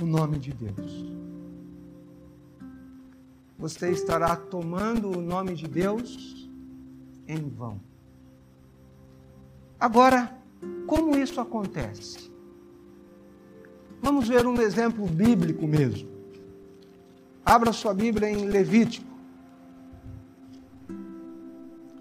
o 0.00 0.06
nome 0.06 0.38
de 0.38 0.54
Deus. 0.54 1.12
Você 3.58 3.90
estará 3.90 4.34
tomando 4.34 5.10
o 5.10 5.20
nome 5.20 5.54
de 5.54 5.68
Deus 5.68 6.48
em 7.28 7.50
vão. 7.50 7.78
Agora, 9.78 10.34
como 10.86 11.16
isso 11.16 11.40
acontece? 11.40 12.30
Vamos 14.00 14.28
ver 14.28 14.46
um 14.46 14.60
exemplo 14.60 15.06
bíblico 15.06 15.66
mesmo. 15.66 16.08
Abra 17.44 17.72
sua 17.72 17.92
Bíblia 17.92 18.30
em 18.30 18.46
Levítico, 18.46 19.06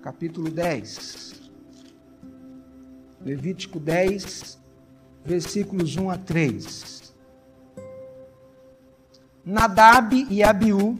capítulo 0.01 0.51
10. 0.51 1.49
Levítico 3.21 3.79
10, 3.79 4.59
versículos 5.23 5.97
1 5.97 6.09
a 6.11 6.17
3. 6.17 7.15
Nadab 9.43 10.27
e 10.29 10.43
Abiú, 10.43 10.99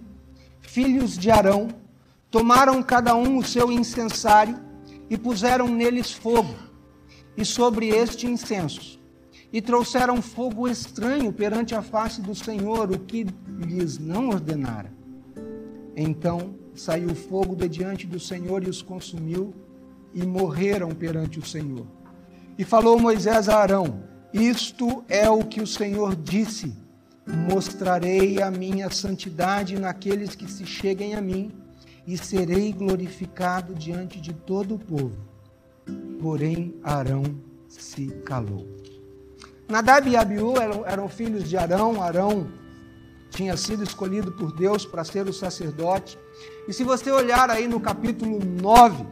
filhos 0.62 1.18
de 1.18 1.30
Arão, 1.30 1.68
tomaram 2.32 2.82
cada 2.82 3.16
um 3.16 3.38
o 3.38 3.44
seu 3.44 3.72
incensário 3.72 4.60
e 5.08 5.18
puseram 5.18 5.68
neles 5.68 6.12
fogo 6.12 6.65
e 7.38 7.44
sobre 7.44 7.90
este 7.90 8.28
incenso. 8.28 9.00
E 9.52 9.62
trouxeram 9.62 10.22
fogo 10.22 10.68
estranho 10.68 11.32
perante 11.32 11.76
a 11.76 11.82
face 11.82 12.22
do 12.22 12.36
Senhor, 12.36 12.92
o 12.92 13.00
que 13.00 13.26
lhes 13.60 13.98
não 13.98 14.30
ordenara. 14.30 14.92
Então 15.96 16.56
saiu 16.74 17.14
fogo 17.16 17.56
de 17.56 17.70
diante 17.70 18.06
do 18.06 18.20
Senhor 18.20 18.64
e 18.64 18.70
os 18.70 18.82
consumiu, 18.82 19.54
e 20.14 20.26
morreram 20.26 20.92
perante 20.92 21.40
o 21.40 21.46
Senhor. 21.46 21.86
E 22.58 22.64
falou 22.64 23.00
Moisés 23.00 23.48
a 23.48 23.58
Arão: 23.58 24.04
Isto 24.34 25.04
é 25.08 25.30
o 25.30 25.44
que 25.44 25.62
o 25.62 25.68
Senhor 25.68 26.16
disse: 26.16 26.76
Mostrarei 27.26 28.42
a 28.42 28.52
minha 28.52 28.90
santidade 28.90 29.80
naqueles 29.80 30.36
que 30.36 30.50
se 30.50 30.66
cheguem 30.66 31.16
a 31.16 31.22
mim, 31.22 31.52
e 32.06 32.18
serei 32.18 32.74
glorificado 32.74 33.74
diante 33.74 34.20
de 34.20 34.34
todo 34.34 34.76
o 34.76 34.80
povo 34.80 35.35
Porém, 36.22 36.76
Arão 36.84 37.24
se 37.68 38.08
calou. 38.26 38.68
Nadab 39.68 40.10
e 40.10 40.16
Abiú 40.16 40.58
eram, 40.58 40.86
eram 40.86 41.10
filhos 41.10 41.50
de 41.50 41.58
Arão. 41.58 42.02
Arão 42.02 42.48
tinha 43.30 43.58
sido 43.58 43.84
escolhido 43.84 44.32
por 44.32 44.56
Deus 44.56 44.86
para 44.86 45.04
ser 45.04 45.28
o 45.28 45.34
sacerdote. 45.34 46.18
E 46.68 46.74
se 46.74 46.84
você 46.84 47.12
olhar 47.12 47.50
aí 47.50 47.68
no 47.68 47.80
capítulo 47.80 48.40
9, 48.44 49.06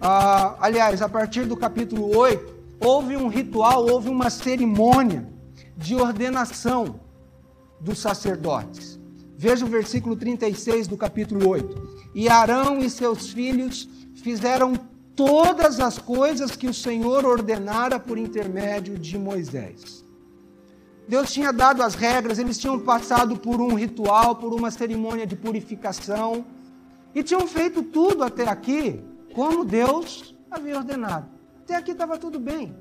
ah, 0.00 0.56
aliás, 0.60 1.02
a 1.02 1.08
partir 1.08 1.46
do 1.46 1.56
capítulo 1.56 2.16
8, 2.16 2.54
houve 2.80 3.16
um 3.16 3.28
ritual, 3.28 3.86
houve 3.86 4.08
uma 4.08 4.30
cerimônia 4.30 5.28
de 5.76 5.94
ordenação 5.94 7.00
dos 7.80 7.98
sacerdotes. 7.98 8.98
Veja 9.36 9.64
o 9.64 9.68
versículo 9.68 10.16
36 10.16 10.86
do 10.86 10.96
capítulo 10.96 11.48
8. 11.48 12.10
E 12.14 12.28
Arão 12.28 12.78
e 12.78 12.90
seus 12.90 13.30
filhos 13.30 13.88
fizeram 14.16 14.74
todas 15.14 15.80
as 15.80 15.98
coisas 15.98 16.56
que 16.56 16.66
o 16.66 16.74
Senhor 16.74 17.24
ordenara 17.24 17.98
por 17.98 18.16
intermédio 18.18 18.98
de 18.98 19.18
Moisés. 19.18 20.04
Deus 21.06 21.32
tinha 21.32 21.52
dado 21.52 21.82
as 21.82 21.94
regras, 21.94 22.38
eles 22.38 22.56
tinham 22.56 22.78
passado 22.78 23.36
por 23.36 23.60
um 23.60 23.74
ritual, 23.74 24.36
por 24.36 24.54
uma 24.54 24.70
cerimônia 24.70 25.26
de 25.26 25.34
purificação, 25.34 26.44
e 27.14 27.22
tinham 27.22 27.46
feito 27.48 27.82
tudo 27.82 28.22
até 28.22 28.48
aqui 28.48 29.02
como 29.34 29.64
Deus 29.64 30.36
havia 30.50 30.76
ordenado. 30.76 31.28
Até 31.64 31.74
aqui 31.74 31.90
estava 31.90 32.16
tudo 32.16 32.38
bem, 32.38 32.76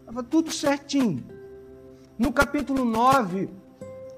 estava 0.00 0.22
tudo 0.22 0.52
certinho. 0.52 1.24
No 2.16 2.32
capítulo 2.32 2.84
9, 2.84 3.48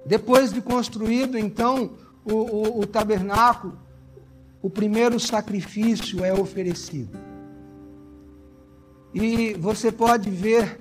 depois 0.05 0.52
de 0.52 0.61
construído 0.61 1.38
então 1.38 1.93
o, 2.25 2.35
o, 2.35 2.81
o 2.81 2.87
tabernáculo, 2.87 3.78
o 4.61 4.69
primeiro 4.69 5.19
sacrifício 5.19 6.25
é 6.25 6.33
oferecido. 6.33 7.27
E 9.15 9.55
você 9.55 9.91
pode 9.91 10.31
ver 10.31 10.79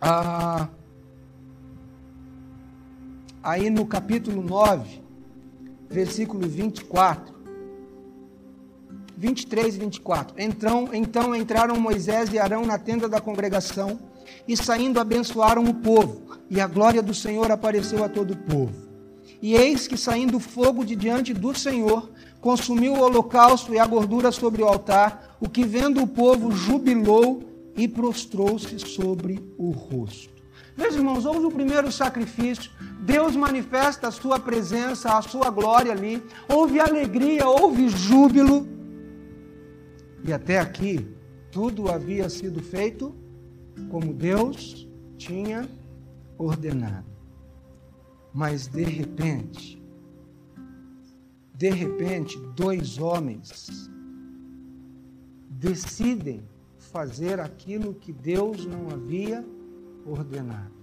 ah, 0.00 0.68
aí 3.42 3.70
no 3.70 3.86
capítulo 3.86 4.42
9, 4.42 5.02
versículo 5.88 6.46
24. 6.46 7.36
23 9.16 9.76
e 9.76 9.78
24. 9.78 10.34
Então, 10.38 10.90
então 10.92 11.34
entraram 11.34 11.80
Moisés 11.80 12.32
e 12.32 12.38
Arão 12.38 12.66
na 12.66 12.78
tenda 12.78 13.08
da 13.08 13.20
congregação 13.20 13.98
e 14.46 14.56
saindo 14.56 15.00
abençoaram 15.00 15.64
o 15.64 15.74
povo, 15.74 16.38
e 16.50 16.60
a 16.60 16.66
glória 16.66 17.02
do 17.02 17.14
Senhor 17.14 17.50
apareceu 17.50 18.04
a 18.04 18.08
todo 18.08 18.32
o 18.32 18.36
povo. 18.36 18.74
E 19.40 19.54
eis 19.54 19.86
que 19.86 19.96
saindo 19.96 20.38
fogo 20.38 20.84
de 20.84 20.94
diante 20.94 21.32
do 21.32 21.54
Senhor, 21.54 22.10
consumiu 22.40 22.94
o 22.94 23.00
holocausto 23.00 23.74
e 23.74 23.78
a 23.78 23.86
gordura 23.86 24.30
sobre 24.30 24.62
o 24.62 24.66
altar, 24.66 25.25
o 25.40 25.48
que 25.48 25.64
vendo 25.64 26.02
o 26.02 26.06
povo 26.06 26.50
jubilou 26.50 27.42
e 27.76 27.86
prostrou-se 27.86 28.78
sobre 28.78 29.42
o 29.58 29.70
rosto. 29.70 30.34
Veja, 30.76 30.98
irmãos, 30.98 31.24
houve 31.24 31.46
o 31.46 31.50
primeiro 31.50 31.90
sacrifício, 31.90 32.70
Deus 33.00 33.34
manifesta 33.34 34.08
a 34.08 34.10
sua 34.10 34.38
presença, 34.38 35.16
a 35.16 35.22
sua 35.22 35.50
glória 35.50 35.92
ali, 35.92 36.22
houve 36.48 36.80
alegria, 36.80 37.46
houve 37.46 37.88
júbilo. 37.88 38.66
E 40.22 40.32
até 40.32 40.58
aqui, 40.58 41.06
tudo 41.50 41.90
havia 41.90 42.28
sido 42.28 42.62
feito 42.62 43.14
como 43.90 44.12
Deus 44.12 44.86
tinha 45.16 45.68
ordenado. 46.36 47.06
Mas 48.34 48.66
de 48.66 48.84
repente, 48.84 49.82
de 51.54 51.70
repente, 51.70 52.38
dois 52.54 52.98
homens 52.98 53.90
decidem 55.58 56.42
fazer 56.78 57.40
aquilo 57.40 57.94
que 57.94 58.12
Deus 58.12 58.66
não 58.66 58.90
havia 58.90 59.44
ordenado. 60.04 60.76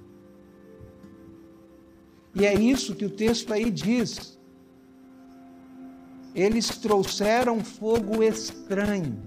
E 2.36 2.46
é 2.46 2.54
isso 2.54 2.96
que 2.96 3.06
o 3.06 3.10
texto 3.10 3.54
aí 3.54 3.70
diz. 3.70 4.40
Eles 6.34 6.70
trouxeram 6.78 7.64
fogo 7.64 8.24
estranho. 8.24 9.22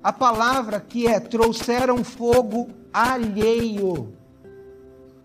A 0.00 0.12
palavra 0.12 0.80
que 0.80 1.08
é 1.08 1.18
trouxeram 1.18 2.04
fogo 2.04 2.68
alheio. 2.92 4.14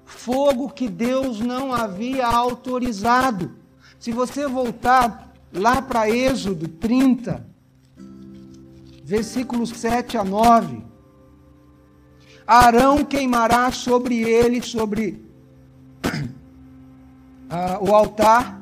Fogo 0.03 0.69
que 0.69 0.89
Deus 0.89 1.39
não 1.39 1.72
havia 1.72 2.25
autorizado. 2.25 3.55
Se 4.00 4.12
você 4.12 4.48
voltar 4.48 5.31
lá 5.53 5.81
para 5.81 6.10
Êxodo 6.10 6.67
30, 6.67 7.52
versículos 9.13 9.70
7 9.70 10.17
a 10.17 10.24
9. 10.24 10.84
Arão 12.48 13.05
queimará 13.05 13.72
sobre 13.72 14.24
ele, 14.24 14.60
sobre 14.60 15.24
uh, 17.48 17.77
o 17.88 17.93
altar, 17.93 18.60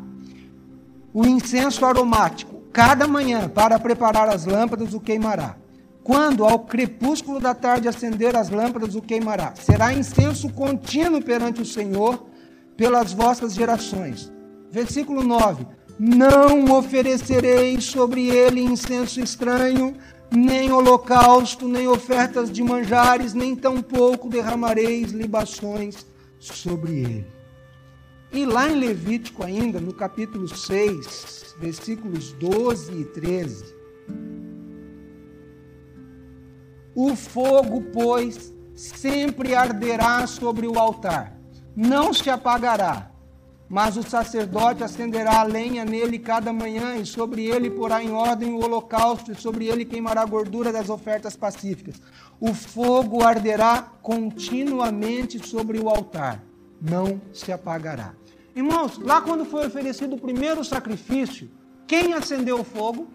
o 1.13 1.25
incenso 1.25 1.85
aromático, 1.85 2.63
cada 2.73 3.07
manhã, 3.07 3.47
para 3.47 3.79
preparar 3.79 4.27
as 4.27 4.45
lâmpadas, 4.45 4.93
o 4.93 4.99
queimará. 4.99 5.55
Quando 6.03 6.43
ao 6.43 6.59
crepúsculo 6.59 7.39
da 7.39 7.55
tarde 7.55 7.87
acender 7.87 8.35
as 8.35 8.49
lâmpadas, 8.49 8.93
o 8.93 9.01
queimará. 9.01 9.53
Será 9.55 9.93
incenso 9.93 10.49
contínuo 10.49 11.23
perante 11.23 11.61
o 11.61 11.65
Senhor 11.65 12.25
pelas 12.75 13.13
vossas 13.13 13.53
gerações. 13.53 14.29
Versículo 14.69 15.23
9: 15.23 15.65
não 16.03 16.75
oferecerei 16.77 17.79
sobre 17.79 18.27
ele 18.27 18.59
incenso 18.59 19.21
estranho, 19.21 19.95
nem 20.31 20.71
holocausto, 20.71 21.67
nem 21.67 21.87
ofertas 21.87 22.49
de 22.49 22.63
manjares, 22.63 23.33
nem 23.33 23.55
tampouco 23.55 24.29
derramareis 24.29 25.11
libações 25.11 26.05
sobre 26.39 26.99
ele. 26.99 27.27
E 28.31 28.45
lá 28.45 28.69
em 28.69 28.75
Levítico, 28.75 29.43
ainda, 29.43 29.81
no 29.81 29.93
capítulo 29.93 30.47
6, 30.47 31.55
versículos 31.59 32.31
12 32.33 32.93
e 32.93 33.05
13. 33.05 33.75
O 36.95 37.13
fogo, 37.15 37.81
pois, 37.93 38.53
sempre 38.73 39.53
arderá 39.53 40.25
sobre 40.27 40.65
o 40.65 40.79
altar, 40.79 41.37
não 41.75 42.13
se 42.13 42.29
apagará 42.29 43.11
mas 43.71 43.95
o 43.95 44.03
sacerdote 44.03 44.83
acenderá 44.83 45.39
a 45.39 45.43
lenha 45.43 45.85
nele 45.85 46.19
cada 46.19 46.51
manhã, 46.51 46.97
e 46.97 47.05
sobre 47.05 47.45
ele 47.45 47.69
porá 47.69 48.03
em 48.03 48.11
ordem 48.11 48.51
o 48.51 48.61
holocausto, 48.61 49.31
e 49.31 49.35
sobre 49.35 49.69
ele 49.69 49.85
queimará 49.85 50.23
a 50.23 50.25
gordura 50.25 50.73
das 50.73 50.89
ofertas 50.89 51.37
pacíficas. 51.37 51.95
O 52.37 52.53
fogo 52.53 53.23
arderá 53.23 53.81
continuamente 54.01 55.47
sobre 55.47 55.79
o 55.79 55.87
altar, 55.87 56.43
não 56.81 57.21
se 57.31 57.49
apagará. 57.49 58.13
Irmãos, 58.53 58.97
lá 58.97 59.21
quando 59.21 59.45
foi 59.45 59.65
oferecido 59.65 60.17
o 60.17 60.19
primeiro 60.19 60.65
sacrifício, 60.65 61.49
quem 61.87 62.13
acendeu 62.13 62.59
o 62.59 62.65
fogo? 62.65 63.07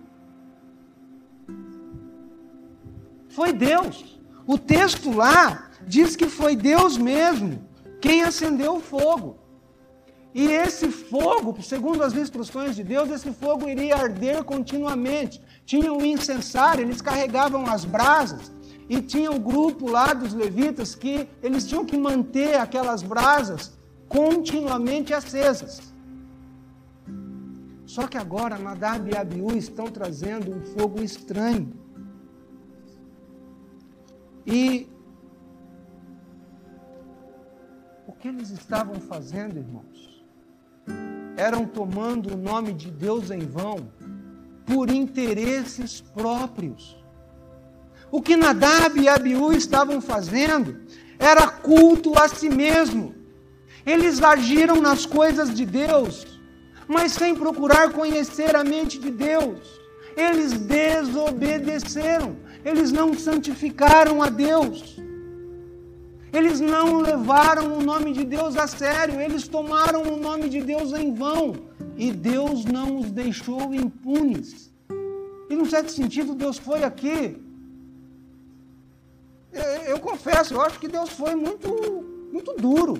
Foi 3.28 3.52
Deus. 3.52 4.18
O 4.46 4.56
texto 4.56 5.12
lá 5.12 5.68
diz 5.86 6.16
que 6.16 6.30
foi 6.30 6.56
Deus 6.56 6.96
mesmo 6.96 7.62
quem 8.00 8.22
acendeu 8.22 8.76
o 8.76 8.80
fogo. 8.80 9.45
E 10.40 10.44
esse 10.48 10.88
fogo, 10.90 11.50
segundo 11.62 12.02
as 12.02 12.12
instruções 12.12 12.76
de 12.76 12.84
Deus, 12.84 13.08
esse 13.10 13.32
fogo 13.32 13.66
iria 13.66 13.96
arder 13.96 14.44
continuamente. 14.44 15.40
Tinha 15.64 15.90
um 15.90 16.04
incensário, 16.04 16.82
eles 16.82 17.00
carregavam 17.00 17.62
as 17.74 17.86
brasas. 17.86 18.52
E 18.86 19.00
tinha 19.00 19.30
o 19.30 19.36
um 19.36 19.38
grupo 19.50 19.90
lá 19.90 20.12
dos 20.12 20.34
levitas 20.34 20.94
que 20.94 21.26
eles 21.42 21.66
tinham 21.66 21.86
que 21.86 21.96
manter 21.96 22.52
aquelas 22.56 23.02
brasas 23.02 23.62
continuamente 24.10 25.14
acesas. 25.14 25.80
Só 27.86 28.06
que 28.06 28.18
agora 28.18 28.58
Nadab 28.58 29.10
e 29.10 29.16
Abiú 29.16 29.56
estão 29.56 29.86
trazendo 29.86 30.54
um 30.54 30.60
fogo 30.74 31.02
estranho. 31.02 31.72
E 34.46 34.86
o 38.06 38.12
que 38.12 38.28
eles 38.28 38.50
estavam 38.50 38.96
fazendo, 39.00 39.56
irmãos? 39.56 39.95
Eram 41.36 41.66
tomando 41.66 42.34
o 42.34 42.36
nome 42.36 42.72
de 42.72 42.90
Deus 42.90 43.30
em 43.30 43.40
vão 43.40 43.88
por 44.64 44.90
interesses 44.90 46.00
próprios. 46.00 46.96
O 48.10 48.22
que 48.22 48.36
Nadab 48.36 48.98
e 48.98 49.08
Abiú 49.08 49.52
estavam 49.52 50.00
fazendo 50.00 50.80
era 51.18 51.46
culto 51.48 52.18
a 52.18 52.28
si 52.28 52.48
mesmo. 52.48 53.14
Eles 53.84 54.22
agiram 54.22 54.80
nas 54.80 55.06
coisas 55.06 55.54
de 55.54 55.64
Deus, 55.64 56.26
mas 56.88 57.12
sem 57.12 57.34
procurar 57.34 57.92
conhecer 57.92 58.56
a 58.56 58.64
mente 58.64 58.98
de 58.98 59.10
Deus. 59.10 59.60
Eles 60.16 60.52
desobedeceram, 60.54 62.36
eles 62.64 62.90
não 62.90 63.14
santificaram 63.14 64.22
a 64.22 64.28
Deus. 64.28 64.96
Eles 66.36 66.60
não 66.60 66.86
levaram 67.00 67.78
o 67.78 67.82
nome 67.90 68.12
de 68.12 68.22
Deus 68.22 68.56
a 68.58 68.66
sério, 68.66 69.18
eles 69.26 69.48
tomaram 69.48 70.02
o 70.02 70.16
nome 70.18 70.50
de 70.54 70.60
Deus 70.60 70.92
em 70.92 71.14
vão. 71.14 71.44
E 71.96 72.12
Deus 72.12 72.66
não 72.66 72.98
os 72.98 73.10
deixou 73.10 73.74
impunes. 73.74 74.48
E, 75.48 75.56
num 75.56 75.64
certo 75.64 75.90
sentido, 75.90 76.34
Deus 76.34 76.58
foi 76.58 76.84
aqui. 76.84 77.18
Eu, 79.86 79.98
confesso, 79.98 80.52
eu 80.52 80.60
acho 80.60 80.78
que 80.78 80.88
Deus 80.88 81.08
foi 81.08 81.34
muito, 81.34 81.68
muito 82.30 82.52
duro. 82.66 82.94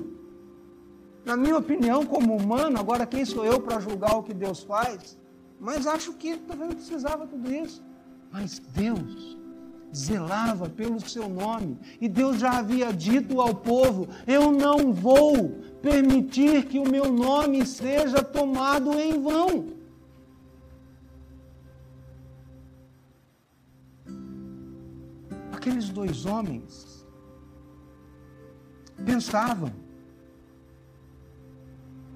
Na 1.23 1.37
minha 1.37 1.59
opinião, 1.59 2.07
como 2.07 2.35
humano, 2.35 2.79
agora 2.79 3.05
quem 3.05 3.25
sou 3.27 3.45
eu 3.45 3.61
para 3.61 3.81
julgar 3.81 4.17
o 4.17 4.23
que 4.23 4.33
Deus 4.33 4.63
faz? 4.63 5.19
Mas 5.61 5.87
acho 5.87 6.15
que 6.15 6.39
talvez 6.39 6.71
não 6.71 6.77
precisava 6.77 7.27
tudo 7.27 7.53
isso. 7.53 7.83
Mas 8.33 8.59
Deus 8.59 9.37
zelava 9.95 10.69
pelo 10.69 11.01
seu 11.01 11.29
nome. 11.29 11.79
E 12.01 12.09
Deus 12.09 12.39
já 12.39 12.59
havia 12.59 12.93
dito 12.93 13.41
ao 13.41 13.55
povo: 13.55 14.09
Eu 14.27 14.53
não 14.53 14.93
vou 14.93 15.61
permitir 15.83 16.67
que 16.67 16.79
o 16.79 16.89
meu 16.89 17.13
nome 17.13 17.65
seja 17.67 18.23
tomado 18.23 18.99
em 18.99 19.21
vão. 19.21 19.77
Aqueles 25.53 25.89
dois 25.89 26.27
homens 26.27 27.07
pensavam 29.05 29.73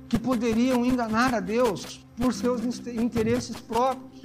que 0.09 0.19
poderiam 0.19 0.85
enganar 0.85 1.35
a 1.35 1.41
Deus 1.41 2.05
por 2.17 2.33
seus 2.33 2.63
interesses 2.89 3.61
próprios 3.61 4.23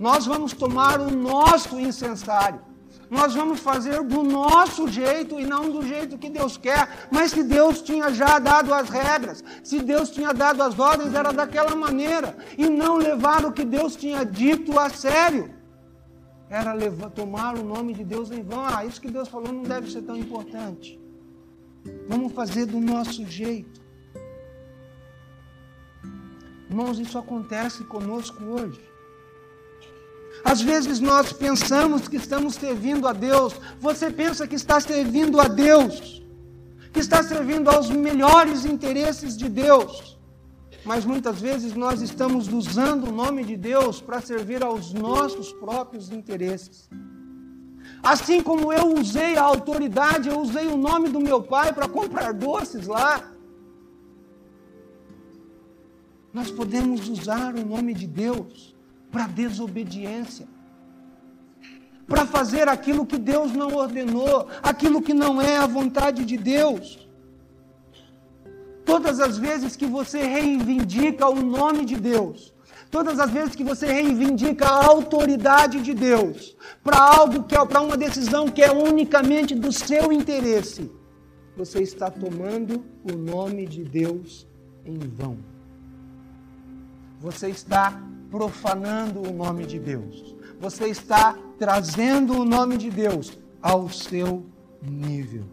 nós 0.00 0.24
vamos 0.24 0.54
tomar 0.54 0.98
o 0.98 1.10
nosso 1.10 1.78
incensário. 1.78 2.62
nós 3.10 3.34
vamos 3.34 3.58
fazer 3.60 4.02
do 4.04 4.22
nosso 4.22 4.88
jeito 4.88 5.38
e 5.38 5.44
não 5.44 5.68
do 5.70 5.82
jeito 5.86 6.16
que 6.16 6.30
Deus 6.30 6.56
quer. 6.56 7.08
Mas 7.10 7.32
se 7.32 7.42
Deus 7.42 7.82
tinha 7.82 8.10
já 8.14 8.38
dado 8.38 8.72
as 8.72 8.88
regras, 8.88 9.44
se 9.62 9.80
Deus 9.80 10.10
tinha 10.10 10.32
dado 10.32 10.62
as 10.62 10.78
ordens, 10.78 11.12
era 11.12 11.32
daquela 11.32 11.74
maneira. 11.74 12.36
E 12.56 12.68
não 12.68 12.96
levar 12.96 13.44
o 13.44 13.52
que 13.52 13.64
Deus 13.64 13.94
tinha 13.94 14.24
dito 14.24 14.78
a 14.78 14.88
sério. 14.88 15.52
Era 16.48 16.72
levar, 16.72 17.10
tomar 17.10 17.58
o 17.58 17.64
nome 17.64 17.92
de 17.92 18.04
Deus 18.04 18.30
em 18.30 18.42
vão. 18.42 18.64
Ah, 18.64 18.84
isso 18.86 19.00
que 19.00 19.10
Deus 19.10 19.28
falou 19.28 19.52
não 19.52 19.64
deve 19.64 19.90
ser 19.90 20.02
tão 20.02 20.16
importante. 20.16 20.98
Vamos 22.08 22.32
fazer 22.32 22.64
do 22.64 22.80
nosso 22.80 23.26
jeito. 23.26 23.80
Irmãos, 26.70 26.98
isso 26.98 27.18
acontece 27.18 27.84
conosco 27.84 28.42
hoje. 28.44 28.89
Às 30.44 30.60
vezes 30.60 31.00
nós 31.00 31.32
pensamos 31.32 32.08
que 32.08 32.16
estamos 32.16 32.54
servindo 32.54 33.06
a 33.06 33.12
Deus. 33.12 33.54
Você 33.80 34.10
pensa 34.10 34.46
que 34.46 34.54
está 34.54 34.80
servindo 34.80 35.40
a 35.40 35.48
Deus, 35.48 36.22
que 36.92 37.00
está 37.00 37.22
servindo 37.22 37.68
aos 37.68 37.90
melhores 37.90 38.64
interesses 38.64 39.36
de 39.36 39.48
Deus. 39.48 40.18
Mas 40.84 41.04
muitas 41.04 41.40
vezes 41.40 41.74
nós 41.74 42.00
estamos 42.00 42.48
usando 42.48 43.08
o 43.08 43.12
nome 43.12 43.44
de 43.44 43.56
Deus 43.56 44.00
para 44.00 44.20
servir 44.20 44.62
aos 44.62 44.92
nossos 44.92 45.52
próprios 45.52 46.10
interesses. 46.10 46.88
Assim 48.02 48.42
como 48.42 48.72
eu 48.72 48.94
usei 48.94 49.36
a 49.36 49.42
autoridade, 49.42 50.30
eu 50.30 50.40
usei 50.40 50.66
o 50.66 50.76
nome 50.76 51.10
do 51.10 51.20
meu 51.20 51.42
pai 51.42 51.72
para 51.72 51.86
comprar 51.86 52.32
doces 52.32 52.86
lá. 52.86 53.30
Nós 56.32 56.50
podemos 56.50 57.08
usar 57.08 57.54
o 57.54 57.66
nome 57.66 57.92
de 57.92 58.06
Deus 58.06 58.69
para 59.10 59.26
desobediência, 59.26 60.46
para 62.06 62.26
fazer 62.26 62.68
aquilo 62.68 63.06
que 63.06 63.18
Deus 63.18 63.52
não 63.52 63.74
ordenou, 63.74 64.48
aquilo 64.62 65.02
que 65.02 65.14
não 65.14 65.40
é 65.40 65.56
a 65.56 65.66
vontade 65.66 66.24
de 66.24 66.36
Deus. 66.36 67.08
Todas 68.84 69.20
as 69.20 69.38
vezes 69.38 69.76
que 69.76 69.86
você 69.86 70.22
reivindica 70.22 71.28
o 71.28 71.40
nome 71.42 71.84
de 71.84 71.96
Deus, 71.96 72.52
todas 72.90 73.20
as 73.20 73.30
vezes 73.30 73.54
que 73.54 73.62
você 73.62 73.86
reivindica 73.86 74.66
a 74.66 74.86
autoridade 74.86 75.80
de 75.80 75.94
Deus 75.94 76.56
para 76.82 76.98
algo 76.98 77.44
que 77.44 77.54
é 77.54 77.64
para 77.64 77.80
uma 77.80 77.96
decisão 77.96 78.48
que 78.48 78.62
é 78.62 78.72
unicamente 78.72 79.54
do 79.54 79.70
seu 79.70 80.12
interesse, 80.12 80.90
você 81.56 81.82
está 81.82 82.10
tomando 82.10 82.82
o 83.04 83.16
nome 83.16 83.66
de 83.66 83.84
Deus 83.84 84.46
em 84.84 84.98
vão. 84.98 85.38
Você 87.20 87.50
está 87.50 88.00
profanando 88.30 89.20
o 89.28 89.32
nome 89.32 89.66
de 89.66 89.78
Deus. 89.78 90.36
Você 90.60 90.86
está 90.86 91.36
trazendo 91.58 92.38
o 92.38 92.44
nome 92.44 92.76
de 92.76 92.90
Deus 92.90 93.36
ao 93.60 93.88
seu 93.90 94.46
nível. 94.80 95.44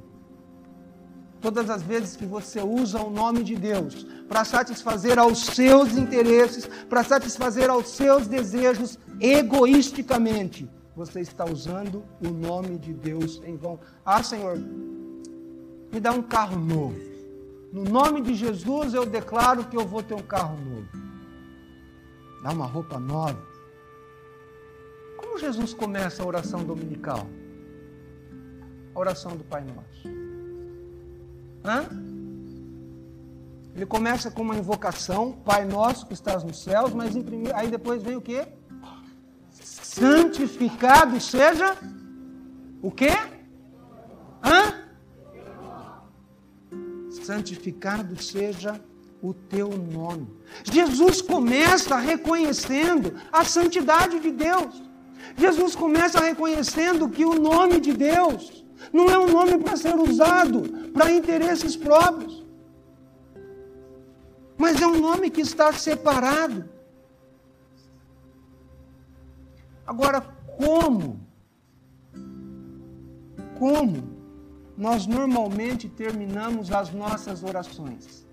Todas 1.42 1.70
as 1.70 1.82
vezes 1.82 2.16
que 2.16 2.26
você 2.26 2.62
usa 2.62 3.00
o 3.00 3.10
nome 3.10 3.44
de 3.44 3.56
Deus 3.56 4.06
para 4.28 4.44
satisfazer 4.44 5.18
aos 5.18 5.46
seus 5.46 5.96
interesses, 5.96 6.68
para 6.90 7.04
satisfazer 7.04 7.70
aos 7.70 7.90
seus 7.90 8.28
desejos 8.28 8.98
egoisticamente, 9.20 10.70
você 10.96 11.22
está 11.22 11.46
usando 11.46 12.04
o 12.22 12.30
nome 12.30 12.78
de 12.78 12.92
Deus 12.92 13.42
em 13.46 13.56
vão. 13.56 13.80
Ah, 14.04 14.24
Senhor, 14.24 14.58
me 15.92 16.00
dá 16.00 16.12
um 16.12 16.24
carro 16.24 16.60
novo. 16.60 17.00
No 17.72 17.84
nome 17.84 18.22
de 18.22 18.34
Jesus 18.34 18.94
eu 18.94 19.06
declaro 19.06 19.64
que 19.66 19.78
eu 19.78 19.86
vou 19.88 20.02
ter 20.02 20.16
um 20.16 20.24
carro 20.24 20.58
novo 20.58 21.07
dá 22.48 22.54
uma 22.54 22.66
roupa 22.66 22.98
nova. 22.98 23.46
Como 25.18 25.38
Jesus 25.38 25.74
começa 25.74 26.24
a 26.24 26.26
oração 26.26 26.64
dominical? 26.64 27.28
A 28.96 29.00
oração 29.00 29.36
do 29.36 29.44
Pai 29.44 29.66
Nosso. 29.66 30.08
Hã? 31.66 31.90
Ele 33.76 33.86
começa 33.86 34.32
com 34.32 34.44
uma 34.44 34.56
invocação, 34.56 35.34
Pai 35.34 35.66
Nosso 35.66 36.08
que 36.08 36.14
estás 36.14 36.42
nos 36.42 36.64
céus, 36.64 36.94
mas 36.94 37.14
aí 37.54 37.70
depois 37.70 38.02
vem 38.02 38.16
o 38.16 38.22
quê? 38.22 38.48
Santificado 39.52 41.20
seja 41.20 41.76
o 42.82 42.90
quê? 42.90 43.12
Hã? 44.42 44.88
Santificado 47.12 48.24
seja 48.24 48.82
o 49.22 49.34
teu 49.34 49.70
nome. 49.70 50.28
Jesus 50.64 51.22
começa 51.22 51.98
reconhecendo 51.98 53.14
a 53.32 53.44
santidade 53.44 54.20
de 54.20 54.32
Deus. 54.32 54.82
Jesus 55.36 55.76
começa 55.76 56.20
reconhecendo 56.20 57.10
que 57.10 57.26
o 57.26 57.40
nome 57.40 57.80
de 57.80 57.94
Deus 57.94 58.66
não 58.94 59.10
é 59.10 59.18
um 59.18 59.28
nome 59.28 59.58
para 59.58 59.76
ser 59.76 59.96
usado 59.96 60.92
para 60.94 61.12
interesses 61.12 61.76
próprios, 61.76 62.46
mas 64.58 64.82
é 64.82 64.88
um 64.88 65.00
nome 65.00 65.30
que 65.30 65.42
está 65.42 65.72
separado. 65.74 66.70
Agora, 69.86 70.22
como? 70.58 71.26
Como 73.58 74.18
nós 74.76 75.08
normalmente 75.08 75.88
terminamos 75.88 76.72
as 76.72 76.92
nossas 76.92 77.44
orações? 77.44 78.27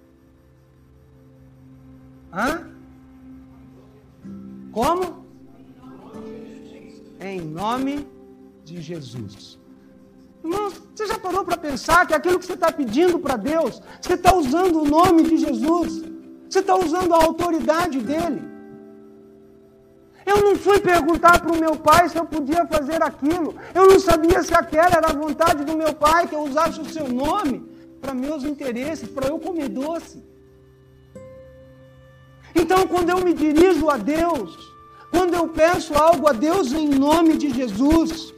Hã? 2.35 2.67
Como? 4.73 5.25
Em 7.21 7.41
nome 7.41 8.07
de 8.65 8.83
Jesus. 8.83 9.59
Irmão, 10.43 10.71
você 10.95 11.07
já 11.07 11.19
parou 11.19 11.45
para 11.45 11.57
pensar 11.57 12.07
que 12.07 12.13
aquilo 12.13 12.39
que 12.39 12.47
você 12.47 12.55
está 12.55 12.73
pedindo 12.73 13.19
para 13.19 13.37
Deus, 13.37 13.81
você 14.01 14.15
está 14.15 14.35
usando 14.35 14.83
o 14.83 14.85
nome 14.85 15.23
de 15.23 15.37
Jesus, 15.39 16.03
você 16.51 16.59
está 16.59 16.75
usando 16.77 17.15
a 17.15 17.23
autoridade 17.23 18.01
dele. 18.01 18.43
Eu 20.27 20.43
não 20.43 20.57
fui 20.57 20.81
perguntar 20.81 21.41
para 21.41 21.53
o 21.53 21.61
meu 21.61 21.77
pai 21.77 22.09
se 22.09 22.17
eu 22.17 22.25
podia 22.25 22.67
fazer 22.67 23.01
aquilo. 23.03 23.55
Eu 23.75 23.87
não 23.87 24.01
sabia 24.01 24.43
se 24.43 24.55
aquela 24.55 24.97
era 24.97 25.09
a 25.09 25.13
vontade 25.13 25.65
do 25.65 25.77
meu 25.77 25.95
pai, 25.95 26.27
que 26.27 26.35
eu 26.35 26.43
usasse 26.43 26.81
o 26.81 26.91
seu 26.91 27.09
nome 27.09 27.65
para 28.01 28.13
meus 28.13 28.43
interesses, 28.43 29.09
para 29.09 29.29
eu 29.29 29.39
comer 29.39 29.69
doce. 29.69 30.34
Então, 32.55 32.87
quando 32.87 33.11
eu 33.11 33.25
me 33.25 33.35
dirijo 33.35 33.89
a 33.91 33.97
Deus, 33.97 34.73
quando 35.11 35.35
eu 35.35 35.49
peço 35.49 35.95
algo 35.95 36.29
a 36.29 36.33
Deus 36.33 36.73
em 36.73 36.89
nome 36.89 37.37
de 37.37 37.51
Jesus, 37.51 38.33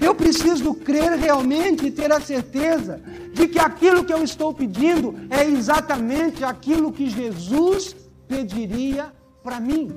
eu 0.00 0.14
preciso 0.14 0.74
crer 0.74 1.12
realmente 1.12 1.86
e 1.86 1.90
ter 1.90 2.12
a 2.12 2.20
certeza 2.20 3.00
de 3.32 3.48
que 3.48 3.58
aquilo 3.58 4.04
que 4.04 4.12
eu 4.12 4.22
estou 4.22 4.52
pedindo 4.52 5.14
é 5.30 5.44
exatamente 5.44 6.44
aquilo 6.44 6.92
que 6.92 7.08
Jesus 7.08 7.96
pediria 8.28 9.12
para 9.42 9.60
mim. 9.60 9.92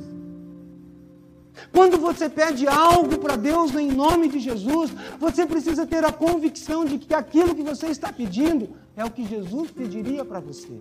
Quando 1.71 1.97
você 1.97 2.29
pede 2.29 2.67
algo 2.67 3.17
para 3.19 3.35
Deus 3.35 3.75
em 3.75 3.91
nome 3.91 4.29
de 4.29 4.39
Jesus, 4.39 4.91
você 5.19 5.45
precisa 5.45 5.85
ter 5.85 6.03
a 6.05 6.11
convicção 6.11 6.85
de 6.85 6.97
que 6.97 7.13
aquilo 7.13 7.53
que 7.53 7.63
você 7.63 7.87
está 7.87 8.11
pedindo 8.11 8.69
é 8.95 9.03
o 9.03 9.11
que 9.11 9.25
Jesus 9.25 9.69
pediria 9.71 10.23
para 10.23 10.39
você. 10.39 10.79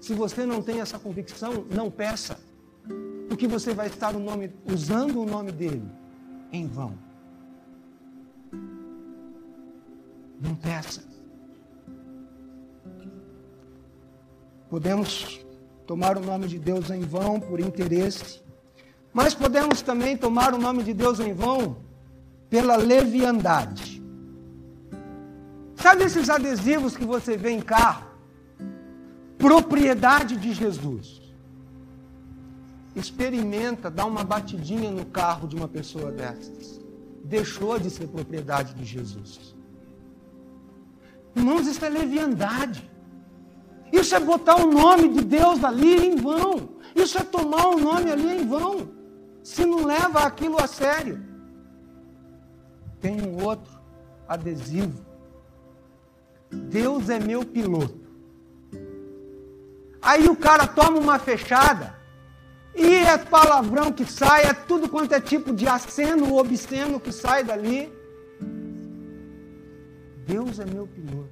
Se 0.00 0.14
você 0.14 0.46
não 0.46 0.62
tem 0.62 0.80
essa 0.80 0.98
convicção, 0.98 1.64
não 1.70 1.90
peça. 1.90 2.38
Porque 3.28 3.46
você 3.46 3.74
vai 3.74 3.88
estar 3.88 4.14
o 4.14 4.18
nome, 4.18 4.52
usando 4.64 5.20
o 5.20 5.26
nome 5.26 5.52
dele 5.52 5.88
em 6.52 6.66
vão. 6.66 6.94
Não 10.40 10.54
peça. 10.54 11.02
Podemos 14.70 15.44
tomar 15.86 16.16
o 16.16 16.20
nome 16.20 16.46
de 16.46 16.58
Deus 16.58 16.90
em 16.90 17.00
vão 17.00 17.40
por 17.40 17.58
interesse, 17.58 18.42
mas 19.12 19.34
podemos 19.34 19.82
também 19.82 20.16
tomar 20.16 20.54
o 20.54 20.58
nome 20.58 20.82
de 20.82 20.92
Deus 20.92 21.18
em 21.18 21.32
vão 21.32 21.78
pela 22.48 22.76
leviandade. 22.76 24.02
Sabe 25.76 26.04
esses 26.04 26.28
adesivos 26.28 26.96
que 26.96 27.04
você 27.04 27.36
vê 27.36 27.50
em 27.50 27.60
carro? 27.60 28.07
Propriedade 29.38 30.36
de 30.36 30.52
Jesus. 30.52 31.22
Experimenta 32.94 33.88
dar 33.90 34.06
uma 34.06 34.24
batidinha 34.24 34.90
no 34.90 35.04
carro 35.06 35.46
de 35.46 35.54
uma 35.54 35.68
pessoa 35.68 36.10
dessas. 36.10 36.80
Deixou 37.24 37.78
de 37.78 37.90
ser 37.90 38.08
propriedade 38.08 38.74
de 38.74 38.84
Jesus. 38.84 39.54
Irmãos, 41.36 41.66
isso 41.66 41.84
é 41.84 41.88
leviandade. 41.88 42.90
Isso 43.92 44.14
é 44.14 44.20
botar 44.20 44.56
o 44.56 44.70
nome 44.70 45.08
de 45.08 45.24
Deus 45.24 45.62
ali 45.62 46.06
em 46.06 46.16
vão. 46.16 46.70
Isso 46.94 47.16
é 47.18 47.22
tomar 47.22 47.68
o 47.68 47.78
nome 47.78 48.10
ali 48.10 48.42
em 48.42 48.46
vão. 48.46 48.88
Se 49.42 49.64
não 49.64 49.84
leva 49.84 50.20
aquilo 50.20 50.60
a 50.60 50.66
sério. 50.66 51.22
Tem 53.00 53.22
um 53.22 53.44
outro 53.44 53.78
adesivo. 54.26 55.06
Deus 56.50 57.08
é 57.08 57.20
meu 57.20 57.44
piloto. 57.44 58.07
Aí 60.08 60.26
o 60.26 60.34
cara 60.34 60.66
toma 60.66 60.98
uma 60.98 61.18
fechada 61.18 61.94
e 62.74 62.94
é 62.94 63.18
palavrão 63.18 63.92
que 63.92 64.10
sai, 64.10 64.44
é 64.44 64.54
tudo 64.54 64.88
quanto 64.88 65.12
é 65.12 65.20
tipo 65.20 65.52
de 65.52 65.68
aceno 65.68 66.34
obsceno 66.34 66.98
que 66.98 67.12
sai 67.12 67.44
dali. 67.44 67.92
Deus 70.26 70.58
é 70.60 70.64
meu 70.64 70.86
piloto. 70.86 71.28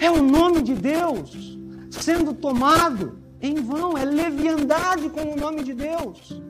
É 0.00 0.10
o 0.10 0.20
nome 0.20 0.62
de 0.62 0.74
Deus 0.74 1.56
sendo 1.92 2.34
tomado 2.34 3.20
em 3.40 3.54
vão, 3.62 3.96
é 3.96 4.04
leviandade 4.04 5.08
com 5.10 5.32
o 5.32 5.36
nome 5.36 5.62
de 5.62 5.74
Deus. 5.74 6.42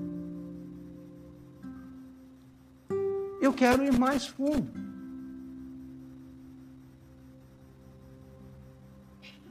Eu 3.43 3.53
quero 3.53 3.85
ir 3.85 3.93
mais 3.93 4.27
fundo. 4.27 4.73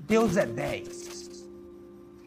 Deus 0.08 0.36
é 0.36 0.48
dez. 0.48 1.23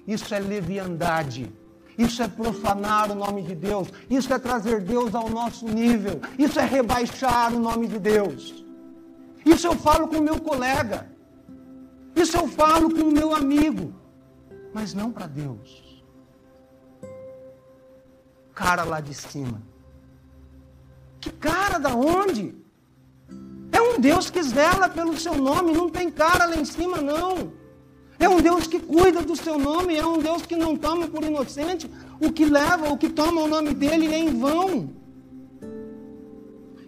Isso 0.06 0.34
é 0.34 0.38
leviandade. 0.38 1.52
Isso 1.98 2.22
é 2.22 2.28
profanar 2.28 3.10
o 3.10 3.14
nome 3.14 3.42
de 3.42 3.54
Deus. 3.54 3.88
Isso 4.08 4.32
é 4.32 4.38
trazer 4.38 4.82
Deus 4.82 5.14
ao 5.14 5.30
nosso 5.30 5.66
nível. 5.66 6.20
Isso 6.38 6.60
é 6.60 6.64
rebaixar 6.64 7.54
o 7.54 7.58
nome 7.58 7.86
de 7.86 7.98
Deus. 7.98 8.64
Isso 9.44 9.66
eu 9.66 9.76
falo 9.76 10.06
com 10.08 10.16
o 10.16 10.22
meu 10.22 10.38
colega. 10.40 11.10
Isso 12.14 12.36
eu 12.36 12.46
falo 12.48 12.94
com 12.94 13.02
o 13.02 13.12
meu 13.12 13.34
amigo. 13.34 13.94
Mas 14.74 14.92
não 14.92 15.10
para 15.10 15.26
Deus. 15.26 16.04
Cara 18.54 18.84
lá 18.84 19.00
de 19.00 19.14
cima. 19.14 19.62
Que 21.20 21.30
cara 21.30 21.78
da 21.78 21.94
onde? 21.94 22.54
É 23.72 23.80
um 23.80 23.98
Deus 23.98 24.30
que 24.30 24.42
zela 24.42 24.88
pelo 24.88 25.18
seu 25.18 25.36
nome, 25.36 25.72
não 25.72 25.88
tem 25.90 26.10
cara 26.10 26.46
lá 26.46 26.56
em 26.56 26.64
cima, 26.64 26.98
não. 26.98 27.52
É 28.18 28.28
um 28.28 28.40
Deus 28.40 28.66
que 28.66 28.80
cuida 28.80 29.22
do 29.22 29.36
seu 29.36 29.58
nome, 29.58 29.96
é 29.96 30.06
um 30.06 30.18
Deus 30.18 30.42
que 30.42 30.56
não 30.56 30.76
toma 30.76 31.06
por 31.06 31.22
inocente 31.22 31.90
o 32.20 32.32
que 32.32 32.44
leva, 32.44 32.90
o 32.90 32.96
que 32.96 33.08
toma 33.08 33.42
o 33.42 33.48
nome 33.48 33.74
dele 33.74 34.12
é 34.14 34.18
em 34.18 34.38
vão. 34.38 34.90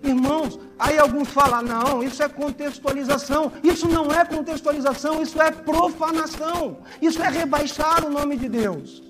Irmãos, 0.03 0.59
aí 0.79 0.99
alguns 0.99 1.29
falam, 1.29 1.63
não, 1.63 2.03
isso 2.03 2.23
é 2.23 2.29
contextualização. 2.29 3.53
Isso 3.63 3.87
não 3.89 4.11
é 4.13 4.25
contextualização, 4.25 5.21
isso 5.21 5.41
é 5.41 5.51
profanação. 5.51 6.79
Isso 7.03 7.23
é 7.23 7.29
rebaixar 7.29 8.07
o 8.07 8.11
nome 8.11 8.37
de 8.37 8.49
Deus. 8.49 9.03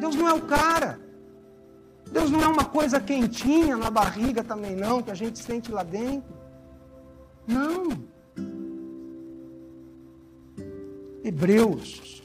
Deus 0.00 0.14
não 0.14 0.28
é 0.28 0.32
o 0.32 0.42
cara. 0.42 0.98
Deus 2.10 2.30
não 2.30 2.42
é 2.42 2.46
uma 2.46 2.64
coisa 2.64 2.98
quentinha 2.98 3.76
na 3.76 3.90
barriga 3.90 4.42
também 4.42 4.74
não, 4.74 5.02
que 5.02 5.10
a 5.10 5.14
gente 5.14 5.38
sente 5.38 5.70
lá 5.70 5.82
dentro. 5.82 6.34
Não. 7.46 8.09
Hebreus 11.30 12.20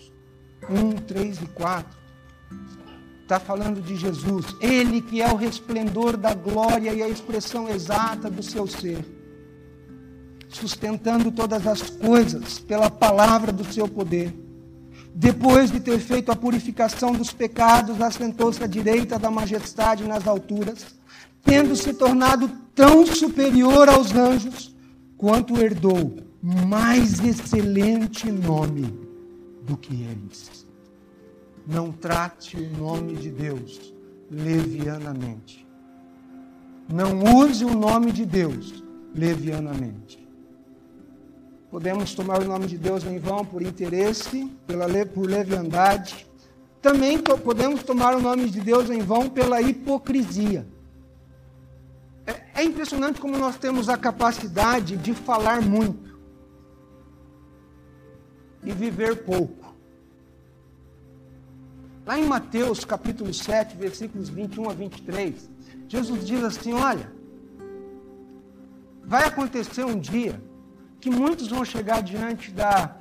1, 0.68 0.94
3 1.06 1.38
e 1.44 1.46
4. 1.50 1.86
Está 3.22 3.40
falando 3.40 3.80
de 3.80 3.96
Jesus. 3.96 4.48
Ele 4.60 5.00
que 5.00 5.22
é 5.22 5.32
o 5.32 5.36
resplendor 5.36 6.18
da 6.18 6.34
glória 6.34 6.92
e 6.92 7.04
a 7.04 7.08
expressão 7.08 7.70
exata 7.70 8.32
do 8.32 8.42
seu 8.42 8.66
ser. 8.66 9.06
Sustentando 10.50 11.32
todas 11.32 11.68
as 11.68 11.88
coisas 11.88 12.58
pela 12.58 12.90
palavra 12.90 13.52
do 13.52 13.64
seu 13.72 13.88
poder. 13.88 14.34
Depois 15.14 15.72
de 15.72 15.80
ter 15.80 16.00
feito 16.00 16.32
a 16.32 16.36
purificação 16.36 17.14
dos 17.14 17.32
pecados, 17.32 18.02
assentou-se 18.02 18.64
à 18.64 18.66
direita 18.66 19.20
da 19.20 19.30
majestade 19.30 20.04
nas 20.04 20.28
alturas, 20.28 20.84
tendo 21.44 21.76
se 21.76 21.94
tornado 21.94 22.50
tão 22.74 23.06
superior 23.06 23.88
aos 23.88 24.16
anjos, 24.16 24.76
quanto 25.16 25.62
herdou 25.62 26.25
mais 26.46 27.20
excelente 27.22 28.32
nome 28.32 28.84
do 29.64 29.76
que 29.76 30.04
eles. 30.04 30.68
Não 31.66 31.92
trate 31.92 32.56
o 32.56 32.78
nome 32.78 33.16
de 33.16 33.32
Deus 33.32 33.92
levianamente. 34.30 35.68
Não 36.88 37.24
use 37.40 37.66
o 37.66 37.74
nome 37.74 38.12
de 38.12 38.28
Deus 38.28 38.84
levianamente. 39.16 40.24
Podemos 41.72 42.14
tomar 42.14 42.40
o 42.44 42.46
nome 42.46 42.68
de 42.68 42.78
Deus 42.78 43.04
em 43.06 43.18
vão 43.18 43.44
por 43.44 43.64
interesse, 43.64 44.46
pela, 44.68 44.86
por 45.08 45.28
leviandade. 45.28 46.28
Também 46.80 47.18
podemos 47.18 47.82
tomar 47.82 48.16
o 48.16 48.22
nome 48.22 48.52
de 48.52 48.62
Deus 48.62 48.92
em 48.92 49.00
vão 49.00 49.28
pela 49.28 49.64
hipocrisia. 49.64 50.68
É, 52.28 52.62
é 52.62 52.64
impressionante 52.64 53.20
como 53.20 53.36
nós 53.36 53.58
temos 53.58 53.90
a 53.90 53.98
capacidade 53.98 54.96
de 54.96 55.12
falar 55.16 55.60
muito 55.60 56.15
e 58.66 58.72
viver 58.72 59.24
pouco. 59.24 59.76
Lá 62.06 62.20
em 62.20 62.26
Mateus 62.26 62.86
capítulo 62.86 63.34
7, 63.34 63.76
versículos 63.78 64.30
21 64.30 64.70
a 64.70 64.74
23, 64.74 65.50
Jesus 65.88 66.26
diz 66.26 66.44
assim: 66.44 66.74
Olha, 66.74 67.12
vai 69.04 69.24
acontecer 69.24 69.84
um 69.84 70.00
dia 70.00 70.42
que 71.00 71.10
muitos 71.10 71.48
vão 71.48 71.66
chegar 71.66 72.02
diante 72.02 72.52
da, 72.52 72.96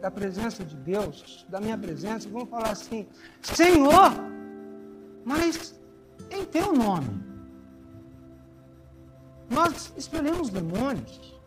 da 0.00 0.10
presença 0.10 0.64
de 0.64 0.76
Deus, 0.76 1.46
da 1.48 1.60
minha 1.60 1.76
presença, 1.76 2.26
e 2.26 2.30
vão 2.30 2.46
falar 2.46 2.70
assim: 2.70 3.06
Senhor, 3.42 4.12
mas 5.24 5.78
em 6.30 6.44
teu 6.44 6.72
nome, 6.72 7.22
nós 9.50 9.92
expelemos 9.96 10.48
demônios. 10.48 11.38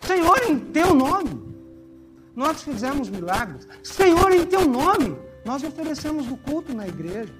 Senhor, 0.00 0.42
em 0.48 0.58
teu 0.58 0.94
nome, 0.94 1.51
nós 2.34 2.62
fizemos 2.62 3.08
milagres. 3.08 3.68
Senhor, 3.82 4.32
em 4.32 4.46
teu 4.46 4.66
nome, 4.66 5.16
nós 5.44 5.62
oferecemos 5.62 6.30
o 6.30 6.36
culto 6.36 6.74
na 6.74 6.86
igreja. 6.88 7.32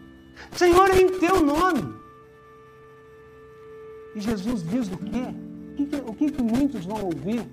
Senhor, 0.53 0.91
em 0.91 1.19
teu 1.19 1.43
nome. 1.43 1.95
E 4.15 4.21
Jesus 4.21 4.63
diz 4.63 4.89
o 4.89 4.99
quê? 4.99 5.35
O 6.07 6.15
que, 6.15 6.31
que 6.31 6.43
muitos 6.43 6.85
vão 6.85 7.05
ouvir? 7.05 7.47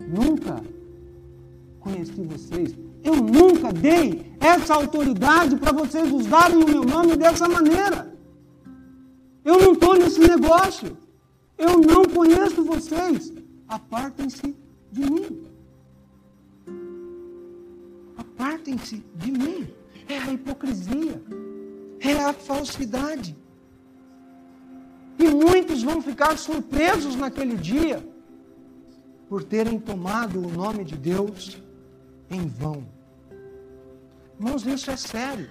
Nunca 0.00 0.62
conheci 1.80 2.22
vocês. 2.22 2.76
Eu 3.02 3.16
nunca 3.16 3.72
dei 3.72 4.32
essa 4.40 4.74
autoridade 4.74 5.56
para 5.56 5.72
vocês 5.72 6.10
usarem 6.12 6.62
o 6.62 6.68
meu 6.68 6.84
nome 6.84 7.16
dessa 7.16 7.48
maneira. 7.48 8.14
Eu 9.44 9.58
não 9.58 9.72
estou 9.72 9.94
nesse 9.94 10.20
negócio. 10.20 10.96
Eu 11.58 11.78
não 11.78 12.04
conheço 12.04 12.62
vocês. 12.64 13.32
Apartem-se 13.66 14.54
de 14.92 15.10
mim. 15.10 15.49
Apartem-se 18.40 19.04
de 19.16 19.30
mim. 19.30 19.68
É 20.08 20.16
a 20.16 20.32
hipocrisia. 20.32 21.22
É 22.00 22.12
a 22.24 22.32
falsidade. 22.32 23.36
E 25.18 25.28
muitos 25.28 25.82
vão 25.82 26.00
ficar 26.00 26.38
surpresos 26.38 27.14
naquele 27.14 27.54
dia 27.54 28.02
por 29.28 29.44
terem 29.44 29.78
tomado 29.78 30.40
o 30.40 30.50
nome 30.50 30.84
de 30.84 30.96
Deus 30.96 31.62
em 32.30 32.46
vão. 32.46 32.88
Irmãos, 34.38 34.66
isso 34.66 34.90
é 34.90 34.96
sério. 34.96 35.50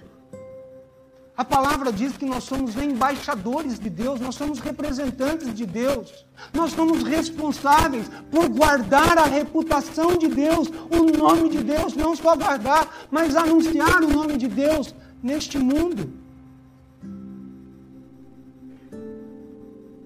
A 1.40 1.44
palavra 1.44 1.90
diz 1.90 2.18
que 2.18 2.26
nós 2.26 2.44
somos 2.44 2.76
embaixadores 2.76 3.78
de 3.78 3.88
Deus, 3.88 4.20
nós 4.20 4.34
somos 4.34 4.58
representantes 4.58 5.54
de 5.54 5.64
Deus. 5.64 6.26
Nós 6.52 6.70
somos 6.72 7.02
responsáveis 7.02 8.10
por 8.30 8.46
guardar 8.50 9.16
a 9.16 9.24
reputação 9.24 10.18
de 10.18 10.28
Deus, 10.28 10.68
o 10.68 11.16
nome 11.16 11.48
de 11.48 11.62
Deus, 11.64 11.96
não 11.96 12.14
só 12.14 12.36
guardar, 12.36 13.08
mas 13.10 13.34
anunciar 13.34 14.02
o 14.02 14.10
nome 14.10 14.36
de 14.36 14.48
Deus 14.48 14.94
neste 15.22 15.56
mundo. 15.56 16.12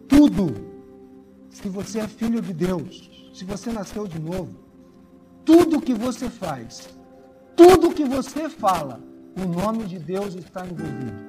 Tudo, 0.07 0.55
se 1.51 1.69
você 1.69 1.99
é 1.99 2.07
filho 2.07 2.41
de 2.41 2.53
Deus, 2.53 3.11
se 3.35 3.45
você 3.45 3.73
nasceu 3.73 4.07
de 4.07 4.21
novo, 4.21 4.55
tudo 5.45 5.81
que 5.81 5.95
você 5.95 6.31
faz, 6.31 6.89
tudo 7.57 7.93
que 7.93 8.05
você 8.05 8.49
fala, 8.49 9.01
o 9.37 9.45
nome 9.45 9.83
de 9.87 9.99
Deus 9.99 10.37
está 10.37 10.65
envolvido. 10.65 11.24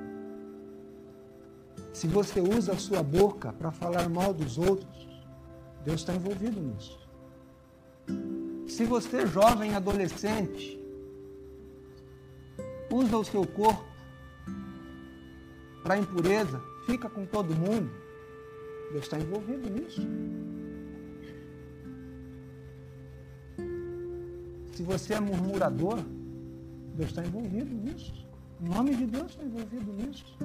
Se 1.96 2.08
você 2.08 2.42
usa 2.42 2.74
a 2.74 2.78
sua 2.78 3.02
boca 3.02 3.54
para 3.54 3.72
falar 3.72 4.10
mal 4.10 4.34
dos 4.34 4.58
outros, 4.58 5.08
Deus 5.86 6.02
está 6.02 6.14
envolvido 6.14 6.60
nisso. 6.60 7.00
Se 8.68 8.84
você, 8.84 9.26
jovem 9.26 9.74
adolescente, 9.76 10.78
usa 12.92 13.18
o 13.18 13.24
seu 13.24 13.48
corpo 13.48 13.86
para 15.84 15.98
impureza, 15.98 16.62
fica 16.86 17.10
com 17.10 17.26
todo 17.26 17.56
mundo, 17.56 17.90
Deus 18.92 19.06
está 19.06 19.18
envolvido 19.18 19.70
nisso. 19.70 20.02
Se 24.74 24.84
você 24.84 25.14
é 25.14 25.20
murmurador, 25.22 26.04
Deus 26.94 27.10
está 27.12 27.26
envolvido 27.26 27.74
nisso. 27.74 28.14
O 28.60 28.66
nome 28.66 28.98
de 28.98 29.06
Deus 29.06 29.32
está 29.32 29.46
envolvido 29.46 29.94
nisso. 29.94 30.38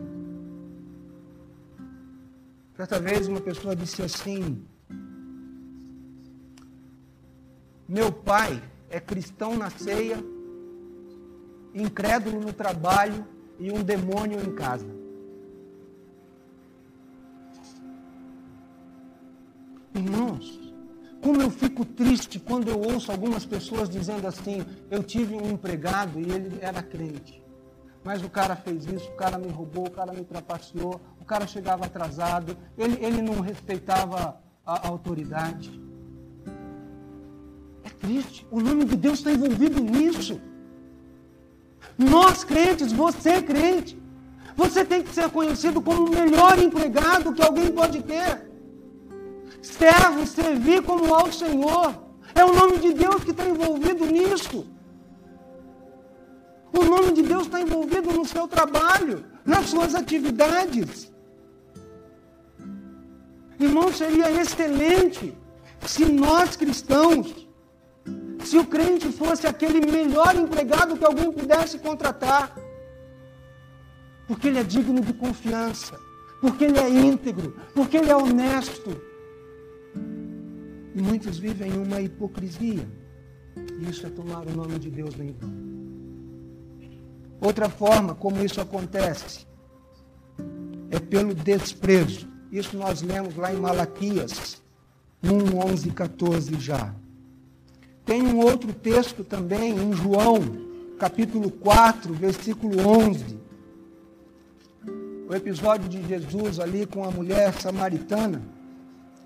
Certa 2.81 2.99
vez 2.99 3.29
uma 3.29 3.43
pessoa 3.43 3.77
disse 3.77 4.01
assim: 4.01 4.65
Meu 7.87 8.11
pai 8.11 8.63
é 8.89 8.99
cristão 8.99 9.55
na 9.55 9.69
ceia, 9.69 10.17
incrédulo 11.75 12.41
no 12.41 12.55
trabalho 12.55 13.27
e 13.59 13.71
um 13.71 13.83
demônio 13.83 14.41
em 14.41 14.55
casa. 14.55 14.87
Irmãos, 19.95 20.59
como 21.21 21.43
eu 21.43 21.51
fico 21.51 21.85
triste 21.85 22.41
quando 22.41 22.69
eu 22.69 22.81
ouço 22.81 23.13
algumas 23.13 23.45
pessoas 23.45 23.91
dizendo 23.91 24.27
assim: 24.27 24.65
eu 24.91 25.03
tive 25.03 25.35
um 25.35 25.51
empregado 25.51 26.19
e 26.19 26.33
ele 26.33 26.59
era 26.63 26.83
crente. 26.83 27.41
Mas 28.03 28.23
o 28.25 28.31
cara 28.31 28.57
fez 28.57 28.87
isso, 28.87 29.07
o 29.11 29.17
cara 29.17 29.37
me 29.37 29.49
roubou, 29.49 29.87
o 29.87 29.91
cara 29.91 30.15
me 30.15 30.25
trapaceou, 30.25 30.99
cara 31.31 31.47
chegava 31.47 31.87
atrasado, 31.87 32.57
ele, 32.77 32.97
ele 33.07 33.23
não 33.23 33.39
respeitava 33.41 34.43
a, 34.67 34.87
a 34.87 34.89
autoridade. 34.89 35.81
É 37.85 37.91
triste. 38.05 38.45
O 38.51 38.61
nome 38.61 38.85
de 38.85 38.97
Deus 38.97 39.19
está 39.19 39.31
envolvido 39.31 39.81
nisso. 39.81 40.41
Nós 41.97 42.43
crentes, 42.43 42.91
você 42.93 43.41
crente, 43.41 43.97
você 44.57 44.85
tem 44.85 45.05
que 45.05 45.15
ser 45.15 45.29
conhecido 45.31 45.81
como 45.81 46.07
o 46.07 46.11
melhor 46.11 46.59
empregado 46.59 47.33
que 47.33 47.43
alguém 47.43 47.71
pode 47.71 48.03
ter. 48.03 48.51
Servo, 49.63 50.27
servir 50.27 50.83
como 50.83 51.15
ao 51.15 51.31
Senhor. 51.31 51.89
É 52.35 52.45
o 52.45 52.53
nome 52.53 52.79
de 52.79 52.93
Deus 52.93 53.23
que 53.23 53.31
está 53.31 53.47
envolvido 53.49 54.05
nisso. 54.05 54.67
O 56.81 56.83
nome 56.85 57.13
de 57.13 57.23
Deus 57.23 57.45
está 57.45 57.61
envolvido 57.61 58.13
no 58.13 58.25
seu 58.25 58.49
trabalho, 58.49 59.25
nas 59.45 59.67
suas 59.67 59.95
atividades. 59.95 61.11
Irmão, 63.65 63.93
seria 63.93 64.31
excelente 64.31 65.37
se 65.87 66.05
nós 66.05 66.57
cristãos, 66.57 67.49
se 68.45 68.57
o 68.57 68.65
crente 68.65 69.11
fosse 69.13 69.47
aquele 69.47 69.81
melhor 69.81 70.35
empregado 70.35 70.97
que 70.97 71.05
alguém 71.05 71.31
pudesse 71.31 71.79
contratar. 71.79 72.57
Porque 74.27 74.49
ele 74.49 74.59
é 74.59 74.63
digno 74.63 75.01
de 75.01 75.13
confiança, 75.13 75.99
porque 76.41 76.65
ele 76.65 76.79
é 76.79 76.89
íntegro, 76.89 77.57
porque 77.75 77.97
ele 77.97 78.11
é 78.11 78.17
honesto. 78.17 79.01
E 80.95 81.03
muitos 81.03 81.39
vivem 81.39 81.73
uma 81.73 82.01
hipocrisia. 82.01 82.89
E 83.79 83.91
isso 83.91 84.07
é 84.07 84.11
tomar 84.11 84.47
o 84.47 84.57
nome 84.57 84.79
de 84.79 84.91
Deus 84.91 85.15
em 85.19 85.33
vão. 85.33 85.71
Outra 87.41 87.69
forma 87.69 88.15
como 88.15 88.43
isso 88.45 88.61
acontece 88.61 89.47
é 90.91 90.99
pelo 90.99 91.35
desprezo. 91.35 92.29
Isso 92.51 92.77
nós 92.77 93.01
lemos 93.01 93.37
lá 93.37 93.53
em 93.53 93.57
Malaquias 93.57 94.61
1, 95.23 95.59
11 95.73 95.91
14 95.91 96.59
já. 96.59 96.93
Tem 98.05 98.23
um 98.23 98.39
outro 98.41 98.73
texto 98.73 99.23
também 99.23 99.73
em 99.77 99.93
João, 99.93 100.41
capítulo 100.99 101.51
4, 101.51 102.13
versículo 102.13 102.77
11. 102.87 103.39
O 105.29 105.35
episódio 105.35 105.89
de 105.89 106.03
Jesus 106.09 106.59
ali 106.59 106.87
com 106.87 107.05
a 107.05 107.11
mulher 107.11 107.55
samaritana. 107.55 108.43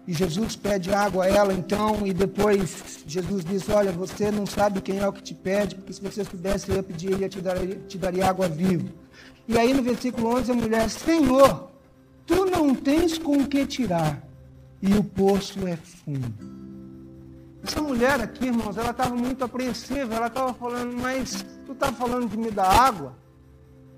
E 0.06 0.12
Jesus 0.12 0.54
pede 0.54 0.92
água 0.92 1.24
a 1.24 1.28
ela, 1.28 1.54
então, 1.54 2.06
e 2.06 2.12
depois 2.12 3.02
Jesus 3.06 3.42
diz: 3.42 3.70
Olha, 3.70 3.90
você 3.90 4.30
não 4.30 4.44
sabe 4.44 4.82
quem 4.82 4.98
é 4.98 5.08
o 5.08 5.12
que 5.14 5.22
te 5.22 5.32
pede, 5.32 5.76
porque 5.76 5.94
se 5.94 6.02
você 6.02 6.22
soubesse, 6.22 6.70
eu 6.70 6.82
pediria, 6.82 7.26
te 7.26 7.40
daria, 7.40 7.76
te 7.88 7.96
daria 7.96 8.28
água 8.28 8.46
viva. 8.46 8.86
E 9.48 9.58
aí 9.58 9.72
no 9.72 9.82
versículo 9.82 10.36
11 10.36 10.52
a 10.52 10.54
mulher: 10.54 10.90
Senhor, 10.90 11.70
tu 12.26 12.46
não 12.46 12.74
tens 12.74 13.18
com 13.18 13.38
o 13.38 13.46
que 13.46 13.66
tirar, 13.66 14.22
e 14.80 14.94
o 14.94 15.04
poço 15.04 15.66
é 15.66 15.76
fundo. 15.76 16.54
Essa 17.62 17.80
mulher 17.80 18.20
aqui, 18.20 18.46
irmãos, 18.46 18.76
ela 18.76 18.90
estava 18.90 19.14
muito 19.14 19.42
apreensiva, 19.42 20.14
ela 20.14 20.26
estava 20.26 20.52
falando, 20.52 20.94
mas 21.00 21.44
tu 21.64 21.72
está 21.72 21.90
falando 21.92 22.28
de 22.28 22.36
me 22.36 22.50
dar 22.50 22.68
água? 22.68 23.16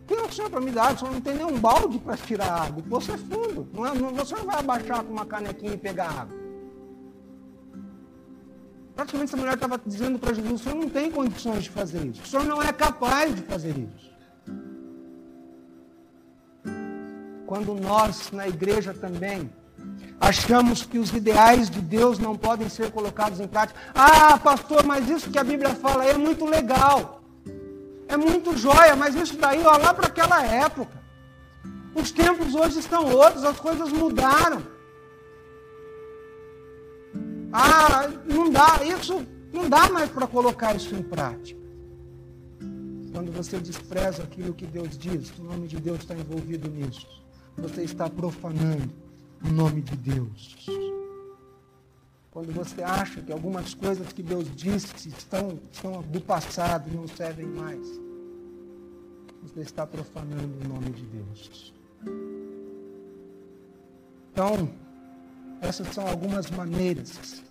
Quem 0.07 0.19
é 0.19 0.23
o 0.23 0.33
senhor 0.33 0.49
para 0.49 0.61
me 0.61 0.71
dar? 0.71 0.95
O 0.95 0.99
senhor 0.99 1.13
não 1.13 1.21
tem 1.21 1.35
nenhum 1.35 1.59
balde 1.59 1.99
para 1.99 2.17
tirar 2.17 2.63
água. 2.63 2.79
O 2.79 2.83
poço 2.89 3.11
é 3.11 3.19
fundo. 3.19 3.67
Não 3.75 3.85
é, 3.85 3.93
não, 3.93 4.15
você 4.15 4.37
não 4.37 4.45
vai 4.45 4.61
abaixar 4.61 5.03
com 5.03 5.13
uma 5.13 5.27
canequinha 5.27 5.75
e 5.75 5.77
pegar 5.77 6.09
água. 6.09 6.39
Praticamente 8.95 9.31
essa 9.31 9.37
mulher 9.37 9.55
estava 9.55 9.81
dizendo 9.85 10.19
para 10.19 10.33
Jesus, 10.33 10.61
o 10.61 10.65
senhor 10.65 10.77
não 10.77 10.89
tem 10.89 11.11
condições 11.11 11.65
de 11.65 11.71
fazer 11.71 12.07
isso. 12.07 12.23
O 12.23 12.27
senhor 12.27 12.47
não 12.47 12.63
é 12.63 12.73
capaz 12.73 13.35
de 13.35 13.43
fazer 13.43 13.77
isso. 13.77 14.16
Quando 17.47 17.75
nós, 17.75 18.31
na 18.33 18.49
igreja 18.49 18.93
também, 18.93 19.51
achamos 20.21 20.83
que 20.85 20.99
os 20.99 21.13
ideais 21.13 21.71
de 21.71 21.81
Deus 21.81 22.19
não 22.19 22.37
podem 22.37 22.69
ser 22.69 22.91
colocados 22.91 23.39
em 23.41 23.47
prática. 23.47 23.79
Ah, 23.95 24.37
pastor, 24.39 24.85
mas 24.85 25.09
isso 25.09 25.31
que 25.31 25.39
a 25.39 25.45
Bíblia 25.45 25.75
fala 25.75 26.05
é 26.05 26.15
muito 26.15 26.45
legal. 26.45 27.23
É 28.09 28.17
muito 28.17 28.57
joia, 28.57 28.95
mas 28.97 29.15
isso 29.15 29.37
daí, 29.37 29.65
ó, 29.65 29.77
lá 29.77 29.95
para 29.95 30.07
aquela 30.07 30.45
época. 30.45 30.97
Os 31.95 32.11
tempos 32.11 32.55
hoje 32.55 32.79
estão 32.79 33.11
outros, 33.13 33.45
as 33.45 33.59
coisas 33.59 33.93
mudaram. 33.93 34.63
Ah, 37.53 38.09
não 38.27 38.51
dá, 38.51 38.81
isso 38.85 39.25
não 39.53 39.69
dá 39.69 39.89
mais 39.89 40.11
para 40.11 40.27
colocar 40.27 40.75
isso 40.77 40.95
em 40.95 41.03
prática. 41.03 41.61
Quando 43.13 43.33
você 43.33 43.59
despreza 43.59 44.23
aquilo 44.25 44.53
que 44.53 44.67
Deus 44.67 44.99
diz, 44.99 45.33
o 45.39 45.45
nome 45.45 45.67
de 45.67 45.81
Deus 45.81 46.01
está 46.01 46.15
envolvido 46.15 46.69
nisso. 46.69 47.26
Você 47.59 47.83
está 47.83 48.09
profanando 48.09 48.93
o 49.45 49.49
nome 49.53 49.83
de 49.83 49.97
Deus. 49.97 50.67
Quando 52.31 52.53
você 52.53 52.83
acha 52.83 53.23
que 53.23 53.33
algumas 53.33 53.73
coisas 53.73 54.13
que 54.13 54.23
Deus 54.23 54.47
disse 54.55 55.09
estão, 55.09 55.59
estão 55.73 56.03
do 56.03 56.21
passado 56.21 56.91
e 56.91 56.95
não 56.95 57.09
servem 57.09 57.47
mais, 57.47 57.81
você 59.43 59.61
está 59.61 59.87
profanando 59.87 60.53
o 60.65 60.69
nome 60.69 60.91
de 60.91 61.07
Deus. 61.07 61.73
Então, 64.33 64.69
essas 65.63 65.89
são 65.95 66.07
algumas 66.07 66.51
maneiras 66.51 67.43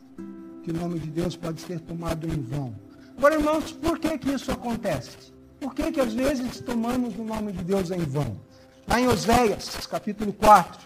que 0.63 0.69
o 0.69 0.73
nome 0.73 0.99
de 0.99 1.09
Deus 1.09 1.35
pode 1.35 1.61
ser 1.61 1.79
tomado 1.79 2.27
em 2.27 2.41
vão. 2.41 2.75
Agora, 3.17 3.35
irmãos, 3.35 3.71
por 3.71 3.97
que, 3.97 4.17
que 4.19 4.31
isso 4.31 4.51
acontece? 4.51 5.33
Por 5.59 5.73
que, 5.73 5.91
que 5.91 5.99
às 5.99 6.13
vezes 6.13 6.59
tomamos 6.61 7.17
o 7.17 7.23
nome 7.23 7.53
de 7.53 7.63
Deus 7.63 7.89
em 7.89 7.99
vão? 7.99 8.39
Lá 8.87 9.01
em 9.01 9.07
Oséias, 9.07 9.87
capítulo 9.87 10.31
4, 10.31 10.85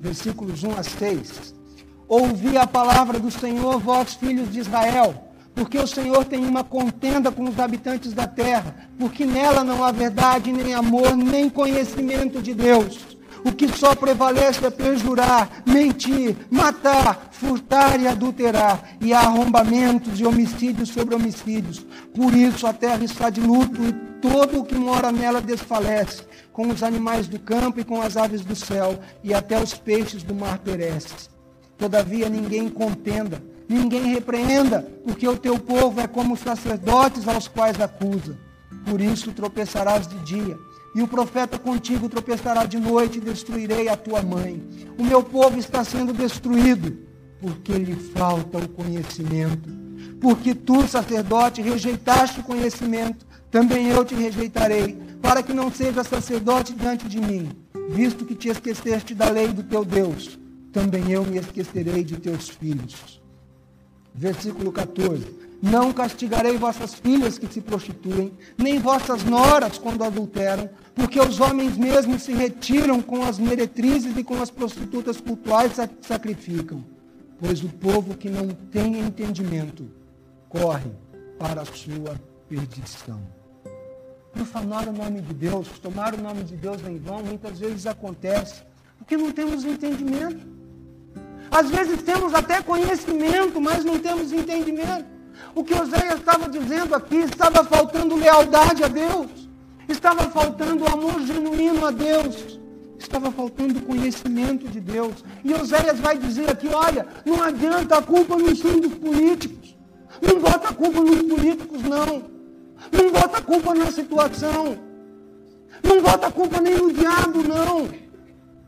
versículos 0.00 0.62
1 0.64 0.78
a 0.78 0.82
6. 0.82 1.54
Ouvi 2.08 2.56
a 2.56 2.66
palavra 2.66 3.18
do 3.18 3.30
Senhor, 3.30 3.78
vós 3.78 4.14
filhos 4.14 4.50
de 4.52 4.58
Israel, 4.58 5.30
porque 5.54 5.78
o 5.78 5.86
Senhor 5.86 6.24
tem 6.24 6.44
uma 6.44 6.64
contenda 6.64 7.30
com 7.30 7.44
os 7.48 7.58
habitantes 7.58 8.12
da 8.12 8.26
terra, 8.26 8.90
porque 8.98 9.24
nela 9.24 9.62
não 9.62 9.84
há 9.84 9.92
verdade, 9.92 10.52
nem 10.52 10.74
amor, 10.74 11.16
nem 11.16 11.48
conhecimento 11.48 12.42
de 12.42 12.52
Deus. 12.52 13.19
O 13.44 13.52
que 13.52 13.68
só 13.68 13.94
prevalece 13.94 14.64
é 14.64 14.70
perjurar, 14.70 15.62
mentir, 15.66 16.36
matar, 16.50 17.28
furtar 17.32 18.00
e 18.00 18.06
adulterar, 18.06 18.96
e 19.00 19.12
há 19.12 19.20
arrombamentos 19.20 20.20
e 20.20 20.26
homicídios 20.26 20.90
sobre 20.90 21.14
homicídios. 21.14 21.84
Por 22.14 22.34
isso 22.34 22.66
a 22.66 22.72
terra 22.72 23.04
está 23.04 23.30
de 23.30 23.40
luto 23.40 23.82
e 23.82 23.92
todo 24.20 24.60
o 24.60 24.64
que 24.64 24.74
mora 24.74 25.10
nela 25.10 25.40
desfalece 25.40 26.24
com 26.52 26.68
os 26.68 26.82
animais 26.82 27.26
do 27.26 27.38
campo 27.38 27.80
e 27.80 27.84
com 27.84 28.02
as 28.02 28.16
aves 28.16 28.42
do 28.44 28.54
céu, 28.54 28.98
e 29.22 29.32
até 29.32 29.58
os 29.58 29.72
peixes 29.74 30.22
do 30.22 30.34
mar 30.34 30.58
perecem. 30.58 31.16
Todavia 31.78 32.28
ninguém 32.28 32.68
contenda, 32.68 33.42
ninguém 33.66 34.12
repreenda, 34.12 34.86
porque 35.04 35.26
o 35.26 35.38
teu 35.38 35.58
povo 35.58 36.00
é 36.00 36.06
como 36.06 36.34
os 36.34 36.40
sacerdotes 36.40 37.26
aos 37.26 37.48
quais 37.48 37.80
acusa. 37.80 38.36
Por 38.84 39.00
isso 39.00 39.32
tropeçarás 39.32 40.06
de 40.06 40.18
dia, 40.18 40.58
e 40.94 41.02
o 41.02 41.08
profeta 41.08 41.58
contigo 41.58 42.08
tropeçará 42.08 42.64
de 42.66 42.78
noite, 42.78 43.18
e 43.18 43.20
destruirei 43.20 43.88
a 43.88 43.96
tua 43.96 44.22
mãe. 44.22 44.62
O 44.98 45.04
meu 45.04 45.22
povo 45.22 45.58
está 45.58 45.84
sendo 45.84 46.12
destruído, 46.12 46.98
porque 47.40 47.72
lhe 47.72 47.94
falta 47.94 48.58
o 48.58 48.68
conhecimento. 48.68 49.70
Porque 50.20 50.54
tu, 50.54 50.86
sacerdote, 50.86 51.62
rejeitaste 51.62 52.40
o 52.40 52.44
conhecimento, 52.44 53.26
também 53.50 53.88
eu 53.88 54.04
te 54.04 54.14
rejeitarei, 54.14 54.98
para 55.22 55.42
que 55.42 55.52
não 55.52 55.70
seja 55.70 56.04
sacerdote 56.04 56.74
diante 56.74 57.08
de 57.08 57.20
mim, 57.20 57.50
visto 57.90 58.24
que 58.24 58.34
te 58.34 58.48
esqueceste 58.48 59.14
da 59.14 59.30
lei 59.30 59.48
do 59.48 59.62
teu 59.62 59.84
Deus, 59.84 60.38
também 60.72 61.10
eu 61.10 61.24
me 61.24 61.38
esquecerei 61.38 62.04
de 62.04 62.16
teus 62.16 62.48
filhos. 62.48 63.20
Versículo 64.14 64.72
14. 64.72 65.49
Não 65.62 65.92
castigarei 65.92 66.56
vossas 66.56 66.94
filhas 66.94 67.38
que 67.38 67.52
se 67.52 67.60
prostituem, 67.60 68.32
nem 68.56 68.78
vossas 68.78 69.24
noras 69.24 69.76
quando 69.76 70.04
adulteram, 70.04 70.70
porque 70.94 71.20
os 71.20 71.38
homens 71.38 71.76
mesmos 71.76 72.22
se 72.22 72.32
retiram 72.32 73.02
com 73.02 73.22
as 73.22 73.38
meretrizes 73.38 74.16
e 74.16 74.24
com 74.24 74.40
as 74.40 74.50
prostitutas 74.50 75.20
cultuais 75.20 75.72
sacrificam. 76.00 76.84
Pois 77.38 77.62
o 77.62 77.68
povo 77.68 78.16
que 78.16 78.30
não 78.30 78.48
tem 78.48 78.98
entendimento 79.00 79.90
corre 80.48 80.90
para 81.38 81.62
a 81.62 81.66
sua 81.66 82.18
perdição 82.48 83.20
profanar 84.32 84.88
o 84.88 84.92
nome 84.92 85.20
de 85.20 85.34
Deus, 85.34 85.68
tomar 85.80 86.14
o 86.14 86.20
nome 86.20 86.44
de 86.44 86.56
Deus 86.56 86.82
em 86.86 86.98
vão, 86.98 87.22
muitas 87.22 87.58
vezes 87.58 87.86
acontece, 87.86 88.62
porque 88.98 89.16
não 89.16 89.32
temos 89.32 89.64
entendimento. 89.64 90.46
Às 91.50 91.68
vezes 91.68 92.02
temos 92.02 92.32
até 92.32 92.62
conhecimento, 92.62 93.60
mas 93.60 93.84
não 93.84 93.98
temos 93.98 94.32
entendimento. 94.32 95.06
O 95.54 95.64
que 95.64 95.74
Oséias 95.74 96.20
estava 96.20 96.48
dizendo 96.48 96.94
aqui, 96.94 97.16
estava 97.16 97.64
faltando 97.64 98.16
lealdade 98.16 98.84
a 98.84 98.88
Deus, 98.88 99.48
estava 99.88 100.30
faltando 100.30 100.86
amor 100.86 101.20
genuíno 101.22 101.86
a 101.86 101.90
Deus, 101.90 102.60
Estava 103.00 103.32
faltando 103.32 103.80
conhecimento 103.80 104.68
de 104.68 104.78
Deus. 104.78 105.24
E 105.42 105.54
Oséias 105.54 105.98
vai 105.98 106.18
dizer 106.18 106.50
aqui, 106.50 106.68
olha, 106.68 107.06
não 107.24 107.42
adianta 107.42 107.96
a 107.96 108.02
culpa 108.02 108.36
não 108.36 108.54
são 108.54 108.78
dos 108.78 108.94
políticos. 108.94 109.74
Não 110.20 110.38
bota 110.38 110.68
a 110.68 110.74
culpa 110.74 111.00
nos 111.00 111.22
políticos, 111.22 111.82
não. 111.82 112.22
Não 112.92 113.10
bota 113.10 113.38
a 113.38 113.40
culpa 113.40 113.74
na 113.74 113.90
situação. 113.90 114.76
Não 115.82 116.02
bota 116.02 116.26
a 116.26 116.30
culpa 116.30 116.60
nem 116.60 116.76
no 116.76 116.92
diabo, 116.92 117.42
não. 117.42 117.88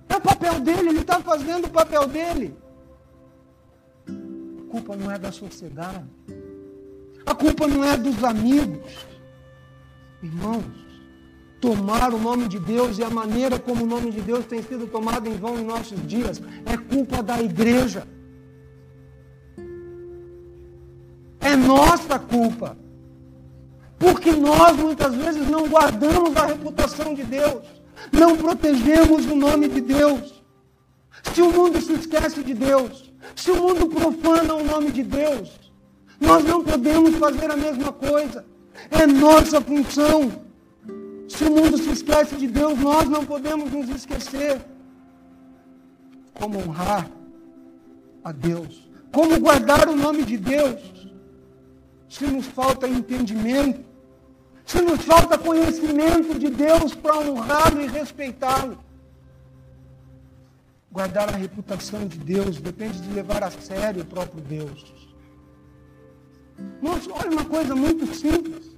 É 0.09 0.17
o 0.17 0.21
papel 0.21 0.61
dele, 0.61 0.89
ele 0.89 1.01
está 1.01 1.21
fazendo 1.21 1.67
o 1.67 1.71
papel 1.71 2.07
dele. 2.07 2.57
A 4.09 4.71
culpa 4.71 4.97
não 4.97 5.11
é 5.11 5.19
da 5.19 5.31
sociedade. 5.31 6.09
A 7.25 7.35
culpa 7.35 7.67
não 7.67 7.85
é 7.85 7.97
dos 7.97 8.23
amigos. 8.25 9.07
Irmãos, 10.23 10.65
tomar 11.61 12.13
o 12.13 12.19
nome 12.19 12.49
de 12.49 12.59
Deus 12.59 12.99
e 12.99 13.05
a 13.05 13.11
maneira 13.11 13.59
como 13.59 13.85
o 13.85 13.87
nome 13.87 14.11
de 14.11 14.21
Deus 14.21 14.45
tem 14.47 14.63
sido 14.63 14.87
tomado 14.87 15.29
em 15.29 15.37
vão 15.37 15.59
em 15.59 15.65
nossos 15.65 16.05
dias 16.07 16.43
é 16.67 16.77
culpa 16.77 17.23
da 17.23 17.41
igreja. 17.41 18.07
É 21.41 21.57
nossa 21.57 22.19
culpa. 22.19 22.77
Porque 23.99 24.33
nós 24.33 24.77
muitas 24.77 25.15
vezes 25.15 25.49
não 25.49 25.69
guardamos 25.69 26.37
a 26.37 26.47
reputação 26.47 27.15
de 27.15 27.23
Deus, 27.23 27.63
não 28.11 28.37
protegemos 28.37 29.27
o 29.27 29.37
nome 29.37 29.69
de 29.69 29.81
Deus. 29.81 30.43
Se 31.33 31.41
o 31.41 31.53
mundo 31.53 31.81
se 31.81 31.93
esquece 31.93 32.43
de 32.43 32.55
Deus, 32.55 33.13
se 33.37 33.53
o 33.53 33.57
mundo 33.57 33.87
profana 33.87 34.55
o 34.55 34.65
nome 34.65 34.91
de 34.91 35.05
Deus, 35.05 35.62
nós 36.23 36.45
não 36.45 36.63
podemos 36.63 37.17
fazer 37.17 37.51
a 37.51 37.57
mesma 37.57 37.93
coisa. 37.93 38.45
É 38.91 39.07
nossa 39.07 39.61
função. 39.61 40.33
Se 41.29 41.45
o 41.45 41.51
mundo 41.51 41.77
se 41.77 41.91
esquece 41.91 42.37
de 42.37 42.47
Deus, 42.47 42.79
nós 42.79 43.09
não 43.09 43.25
podemos 43.27 43.71
nos 43.73 43.89
esquecer. 43.89 44.61
Como 46.35 46.59
honrar 46.61 47.11
a 48.23 48.33
Deus. 48.33 48.89
Como 49.13 49.39
guardar 49.41 49.89
o 49.89 49.97
nome 49.97 50.23
de 50.25 50.39
Deus. 50.39 50.81
Se 52.09 52.27
nos 52.27 52.47
falta 52.47 52.89
entendimento. 52.89 53.81
Se 54.65 54.81
nos 54.81 55.03
falta 55.03 55.37
conhecimento 55.37 56.39
de 56.39 56.49
Deus 56.49 56.95
para 56.95 57.19
honrá-lo 57.19 57.83
e 57.83 57.89
respeitá-lo. 57.89 58.79
Guardar 60.91 61.31
a 61.31 61.37
reputação 61.37 62.07
de 62.07 62.19
Deus 62.19 62.61
depende 62.61 63.01
de 63.01 63.13
levar 63.13 63.43
a 63.43 63.51
sério 63.51 64.03
o 64.03 64.07
próprio 64.07 64.43
Deus. 64.43 65.02
Nossa, 66.81 67.13
olha 67.13 67.31
uma 67.31 67.45
coisa 67.45 67.75
muito 67.77 68.13
simples. 68.15 68.77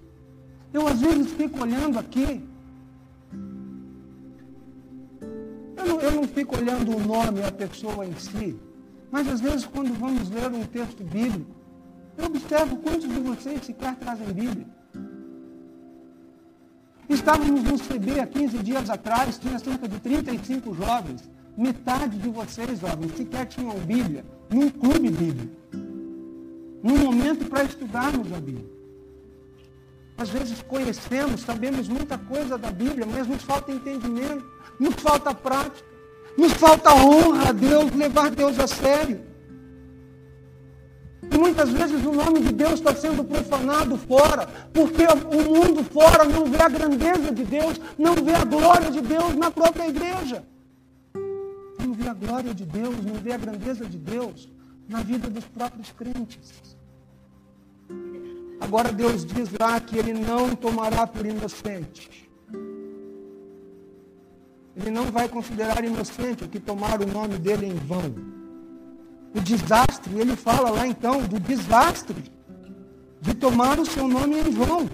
Eu 0.72 0.86
às 0.86 1.00
vezes 1.00 1.32
fico 1.32 1.62
olhando 1.62 1.98
aqui. 1.98 2.42
Eu 5.76 5.86
não, 5.86 6.00
eu 6.00 6.12
não 6.12 6.28
fico 6.28 6.56
olhando 6.56 6.96
o 6.96 7.00
nome, 7.00 7.42
a 7.42 7.52
pessoa 7.52 8.04
em 8.04 8.14
si. 8.18 8.58
Mas 9.10 9.26
às 9.28 9.40
vezes 9.40 9.64
quando 9.64 9.98
vamos 9.98 10.28
ler 10.28 10.50
um 10.50 10.64
texto 10.64 11.02
bíblico, 11.02 11.50
eu 12.18 12.26
observo 12.26 12.76
quantos 12.76 13.08
de 13.08 13.20
vocês 13.20 13.64
sequer 13.64 13.96
trazem 13.96 14.26
Bíblia. 14.26 14.66
Estávamos 17.08 17.62
no 17.62 17.78
CB 17.78 18.20
há 18.20 18.26
15 18.26 18.58
dias 18.58 18.90
atrás, 18.90 19.38
tinha 19.38 19.58
cerca 19.58 19.86
de 19.88 19.98
35 20.00 20.74
jovens. 20.74 21.30
Metade 21.56 22.18
de 22.18 22.28
vocês, 22.28 22.80
jovens, 22.80 23.16
sequer 23.16 23.46
tinham 23.46 23.78
Bíblia, 23.78 24.24
num 24.50 24.68
clube 24.68 25.10
bíblico 25.10 25.83
num 26.84 26.98
momento 26.98 27.46
para 27.46 27.64
estudarmos 27.64 28.30
a 28.30 28.38
Bíblia. 28.38 28.70
Às 30.18 30.28
vezes 30.28 30.60
conhecemos, 30.60 31.40
sabemos 31.40 31.88
muita 31.88 32.18
coisa 32.18 32.58
da 32.58 32.70
Bíblia, 32.70 33.06
mas 33.10 33.26
nos 33.26 33.42
falta 33.42 33.72
entendimento, 33.72 34.44
nos 34.78 34.94
falta 34.96 35.34
prática, 35.34 35.88
nos 36.36 36.52
falta 36.52 36.92
honra 36.92 37.48
a 37.48 37.52
Deus, 37.52 37.90
levar 37.92 38.30
Deus 38.30 38.60
a 38.60 38.66
sério. 38.66 39.24
E 41.22 41.38
muitas 41.38 41.70
vezes 41.70 42.04
o 42.04 42.12
nome 42.12 42.40
de 42.40 42.52
Deus 42.52 42.74
está 42.74 42.94
sendo 42.94 43.24
profanado 43.24 43.96
fora, 43.96 44.46
porque 44.74 45.04
o 45.04 45.54
mundo 45.54 45.82
fora 45.84 46.24
não 46.24 46.44
vê 46.44 46.60
a 46.60 46.68
grandeza 46.68 47.32
de 47.32 47.44
Deus, 47.44 47.80
não 47.98 48.14
vê 48.16 48.34
a 48.34 48.44
glória 48.44 48.90
de 48.90 49.00
Deus 49.00 49.34
na 49.34 49.50
própria 49.50 49.88
igreja. 49.88 50.44
Não 51.78 51.94
vê 51.94 52.10
a 52.10 52.14
glória 52.14 52.52
de 52.52 52.66
Deus, 52.66 52.94
não 53.02 53.14
vê 53.14 53.32
a 53.32 53.38
grandeza 53.38 53.86
de 53.86 53.96
Deus 53.96 54.53
na 54.88 55.02
vida 55.02 55.28
dos 55.28 55.44
próprios 55.44 55.90
crentes. 55.92 56.76
Agora 58.60 58.92
Deus 58.92 59.24
diz 59.24 59.50
lá 59.58 59.80
que 59.80 59.98
ele 59.98 60.12
não 60.12 60.54
tomará 60.54 61.06
por 61.06 61.24
inocente. 61.26 62.30
Ele 64.76 64.90
não 64.90 65.06
vai 65.06 65.28
considerar 65.28 65.84
inocente 65.84 66.44
o 66.44 66.48
que 66.48 66.58
tomar 66.58 67.00
o 67.00 67.06
nome 67.06 67.38
dele 67.38 67.66
em 67.66 67.74
vão. 67.74 68.14
O 69.34 69.40
desastre, 69.40 70.18
ele 70.18 70.36
fala 70.36 70.70
lá 70.70 70.86
então 70.86 71.22
do 71.22 71.38
desastre 71.38 72.32
de 73.20 73.34
tomar 73.34 73.78
o 73.78 73.86
seu 73.86 74.08
nome 74.08 74.38
em 74.38 74.50
vão. 74.50 74.88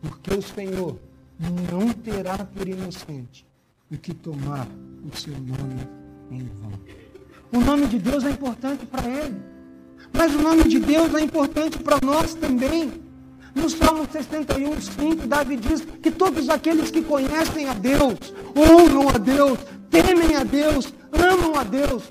Porque 0.00 0.34
o 0.34 0.42
Senhor 0.42 0.98
não 1.38 1.92
terá 1.92 2.38
por 2.38 2.68
inocente 2.68 3.46
o 3.90 3.96
que 3.96 4.14
tomar 4.14 4.66
o 5.04 5.16
seu 5.16 5.34
nome 5.34 5.88
em 6.30 6.44
vão. 6.60 6.72
O 7.52 7.64
nome 7.64 7.86
de 7.86 7.98
Deus 7.98 8.24
é 8.24 8.30
importante 8.30 8.86
para 8.86 9.08
ele. 9.08 9.36
Mas 10.12 10.34
o 10.34 10.38
nome 10.38 10.64
de 10.64 10.78
Deus 10.78 11.14
é 11.14 11.20
importante 11.20 11.78
para 11.78 11.98
nós 12.04 12.34
também. 12.34 12.92
No 13.54 13.68
Salmo 13.68 14.06
61, 14.10 14.80
5, 14.80 15.26
Davi 15.26 15.56
diz 15.56 15.84
que 16.02 16.10
todos 16.10 16.48
aqueles 16.48 16.90
que 16.90 17.02
conhecem 17.02 17.68
a 17.68 17.74
Deus, 17.74 18.32
honram 18.56 19.08
a 19.08 19.18
Deus, 19.18 19.58
temem 19.90 20.36
a 20.36 20.44
Deus, 20.44 20.92
amam 21.12 21.56
a 21.56 21.64
Deus. 21.64 22.04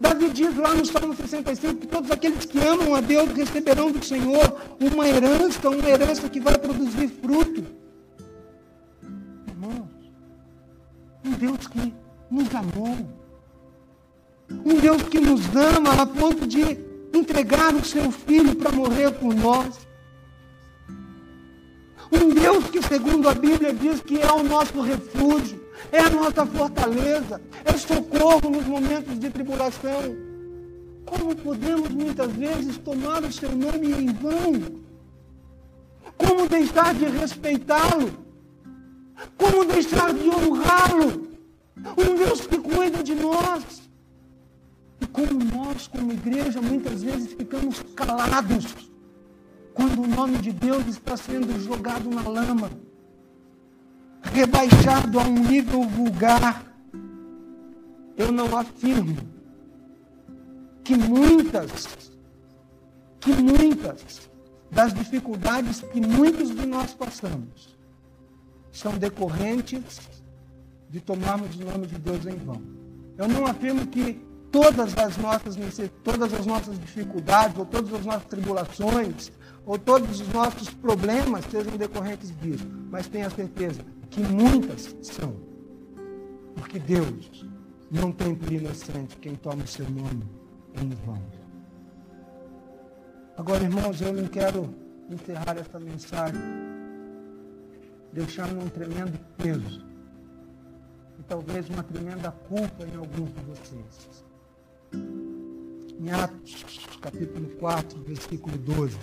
Davi 0.00 0.30
diz 0.30 0.56
lá 0.56 0.72
no 0.74 0.86
Salmo 0.86 1.16
65 1.16 1.74
que 1.74 1.86
todos 1.88 2.10
aqueles 2.12 2.44
que 2.44 2.58
amam 2.60 2.94
a 2.94 3.00
Deus 3.00 3.32
receberão 3.32 3.90
do 3.90 4.04
Senhor 4.04 4.56
uma 4.80 5.08
herança, 5.08 5.68
uma 5.68 5.88
herança 5.88 6.28
que 6.28 6.38
vai 6.38 6.56
produzir 6.56 7.08
fruto. 7.08 7.64
Irmãos, 9.48 9.88
um 11.24 11.32
Deus 11.32 11.66
que 11.66 11.92
nos 12.30 12.54
amou, 12.54 12.96
um 14.50 14.80
Deus 14.80 15.02
que 15.04 15.20
nos 15.20 15.40
ama 15.54 16.02
a 16.02 16.06
ponto 16.06 16.46
de 16.46 16.62
entregar 17.12 17.74
o 17.74 17.84
seu 17.84 18.10
filho 18.10 18.54
para 18.56 18.72
morrer 18.72 19.10
por 19.12 19.34
nós. 19.34 19.86
Um 22.10 22.30
Deus 22.30 22.64
que, 22.70 22.82
segundo 22.82 23.28
a 23.28 23.34
Bíblia, 23.34 23.74
diz 23.74 24.00
que 24.00 24.20
é 24.20 24.32
o 24.32 24.42
nosso 24.42 24.80
refúgio, 24.80 25.62
é 25.92 26.00
a 26.00 26.10
nossa 26.10 26.46
fortaleza, 26.46 27.40
é 27.64 27.72
socorro 27.74 28.50
nos 28.50 28.66
momentos 28.66 29.18
de 29.18 29.28
tribulação. 29.28 30.16
Como 31.04 31.36
podemos 31.36 31.90
muitas 31.90 32.32
vezes 32.32 32.78
tomar 32.78 33.22
o 33.22 33.32
seu 33.32 33.50
nome 33.54 33.92
em 33.92 34.12
vão? 34.12 34.82
Como 36.16 36.48
deixar 36.48 36.94
de 36.94 37.04
respeitá-lo? 37.04 38.10
Como 39.36 39.64
deixar 39.64 40.12
de 40.12 40.28
honrá-lo? 40.28 41.27
Um 41.96 42.14
Deus 42.16 42.46
que 42.46 42.58
cuida 42.58 43.02
de 43.02 43.14
nós. 43.14 43.88
E 45.00 45.06
como 45.06 45.44
nós, 45.44 45.86
como 45.86 46.12
igreja, 46.12 46.60
muitas 46.60 47.02
vezes 47.02 47.32
ficamos 47.32 47.82
calados 47.94 48.74
quando 49.74 50.02
o 50.02 50.06
nome 50.08 50.38
de 50.38 50.50
Deus 50.52 50.86
está 50.88 51.16
sendo 51.16 51.58
jogado 51.60 52.10
na 52.10 52.22
lama, 52.22 52.68
rebaixado 54.22 55.20
a 55.20 55.22
um 55.22 55.34
nível 55.34 55.84
vulgar. 55.84 56.64
Eu 58.16 58.32
não 58.32 58.56
afirmo 58.58 59.16
que 60.82 60.96
muitas, 60.96 62.10
que 63.20 63.30
muitas 63.30 64.28
das 64.70 64.92
dificuldades 64.92 65.80
que 65.80 66.00
muitos 66.00 66.50
de 66.50 66.66
nós 66.66 66.92
passamos 66.92 67.78
são 68.72 68.98
decorrentes 68.98 70.00
de 70.90 71.00
tomarmos 71.00 71.54
o 71.56 71.64
nome 71.64 71.86
de 71.86 71.98
Deus 71.98 72.26
em 72.26 72.36
vão. 72.36 72.62
Eu 73.16 73.28
não 73.28 73.46
afirmo 73.46 73.86
que 73.86 74.14
todas 74.50 74.96
as 74.96 75.16
nossas 75.18 75.56
todas 76.02 76.32
as 76.32 76.46
nossas 76.46 76.78
dificuldades, 76.78 77.58
ou 77.58 77.66
todas 77.66 77.92
as 77.92 78.04
nossas 78.04 78.24
tribulações, 78.24 79.32
ou 79.66 79.78
todos 79.78 80.20
os 80.20 80.28
nossos 80.28 80.70
problemas 80.70 81.44
sejam 81.50 81.76
decorrentes 81.76 82.32
disso. 82.40 82.66
Mas 82.90 83.06
tenha 83.06 83.28
certeza 83.28 83.84
que 84.10 84.20
muitas 84.20 84.96
são. 85.02 85.36
Porque 86.54 86.78
Deus 86.78 87.46
não 87.90 88.12
tem 88.12 88.34
por 88.34 88.50
inocente 88.50 89.16
quem 89.16 89.34
toma 89.34 89.64
o 89.64 89.66
seu 89.66 89.88
nome 89.90 90.24
em 90.80 90.88
vão. 91.04 91.22
Agora, 93.36 93.62
irmãos, 93.62 94.00
eu 94.00 94.12
não 94.12 94.26
quero 94.26 94.74
encerrar 95.10 95.56
essa 95.58 95.78
mensagem 95.78 96.40
deixando 98.12 98.64
um 98.64 98.68
tremendo 98.68 99.18
peso 99.36 99.87
talvez 101.28 101.68
uma 101.68 101.82
tremenda 101.82 102.32
culpa 102.48 102.84
em 102.84 102.96
alguns 102.96 103.28
de 103.34 103.40
vocês. 103.42 104.24
Em 106.00 106.10
Atos, 106.10 106.86
capítulo 107.00 107.48
4, 107.60 108.02
versículo 108.02 108.56
12. 108.56 108.96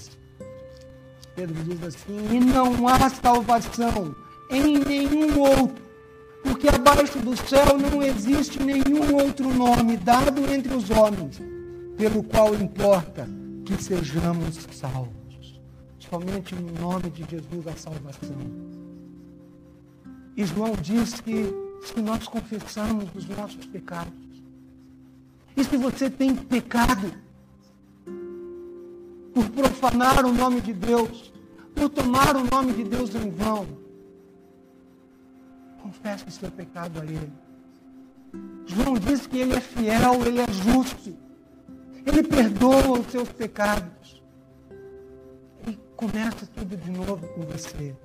Pedro 1.36 1.63
diz 1.63 1.84
assim: 1.84 2.36
E 2.36 2.39
não 2.39 2.88
há 2.88 3.09
salvação 3.09 4.15
em 4.49 4.80
nenhum 4.80 5.39
outro, 5.39 5.84
porque 6.43 6.67
abaixo 6.67 7.19
do 7.19 7.36
céu 7.38 7.78
não 7.78 8.01
existe 8.01 8.61
nenhum 8.61 9.15
outro 9.15 9.53
nome 9.53 9.95
dado 9.97 10.51
entre 10.51 10.73
os 10.73 10.89
homens, 10.89 11.41
pelo 11.95 12.23
qual 12.23 12.55
importa 12.55 13.28
que 13.65 13.82
sejamos 13.82 14.67
salvos. 14.71 15.61
Somente 15.99 16.55
no 16.55 16.71
nome 16.80 17.09
de 17.09 17.26
Jesus 17.30 17.67
a 17.67 17.76
salvação. 17.76 18.76
E 20.38 20.45
João 20.45 20.73
diz 20.73 21.19
que 21.21 21.64
se 21.86 22.01
nós 22.01 22.27
confessarmos 22.27 23.09
os 23.15 23.27
nossos 23.27 23.65
pecados, 23.65 24.13
e 25.55 25.63
se 25.63 25.77
você 25.77 26.09
tem 26.09 26.36
pecado 26.36 27.13
por 29.33 29.49
profanar 29.49 30.25
o 30.25 30.33
nome 30.33 30.61
de 30.61 30.73
Deus, 30.73 31.31
por 31.73 31.89
tomar 31.89 32.36
o 32.36 32.43
nome 32.43 32.73
de 32.73 32.83
Deus 32.83 33.13
em 33.15 33.29
vão, 33.29 33.67
confesse 35.81 36.27
o 36.27 36.31
seu 36.31 36.51
pecado 36.51 36.99
a 36.99 37.05
Ele. 37.05 37.31
João 38.65 38.95
diz 38.95 39.27
que 39.27 39.38
Ele 39.38 39.53
é 39.53 39.61
fiel, 39.61 40.25
Ele 40.25 40.39
é 40.39 40.51
justo. 40.51 41.15
Ele 42.05 42.23
perdoa 42.23 42.99
os 42.99 43.07
seus 43.07 43.29
pecados. 43.29 44.23
E 45.67 45.77
começa 45.95 46.47
tudo 46.47 46.75
de 46.75 46.91
novo 46.91 47.27
com 47.29 47.41
você. 47.41 47.95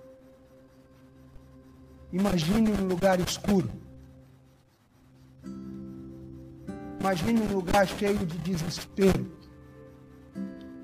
Imagine 2.13 2.73
um 2.73 2.89
lugar 2.89 3.21
escuro. 3.21 3.71
Imagine 7.01 7.41
um 7.41 7.53
lugar 7.55 7.87
cheio 7.87 8.19
de 8.27 8.37
desespero. 8.39 9.31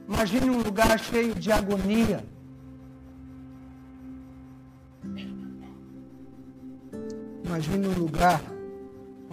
Imagine 0.09 0.51
um 0.51 0.63
lugar 0.63 0.99
cheio 0.99 1.35
de 1.35 1.51
agonia. 1.51 2.25
Imagine 7.45 7.89
um 7.89 7.99
lugar 7.99 8.41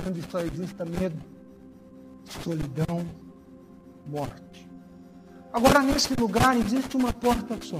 onde 0.07 0.21
só 0.29 0.39
exista 0.39 0.83
medo, 0.83 1.21
solidão, 2.25 3.05
morte. 4.07 4.67
Agora, 5.51 5.83
nesse 5.83 6.15
lugar 6.19 6.57
existe 6.57 6.97
uma 6.97 7.13
porta 7.13 7.57
só. 7.61 7.79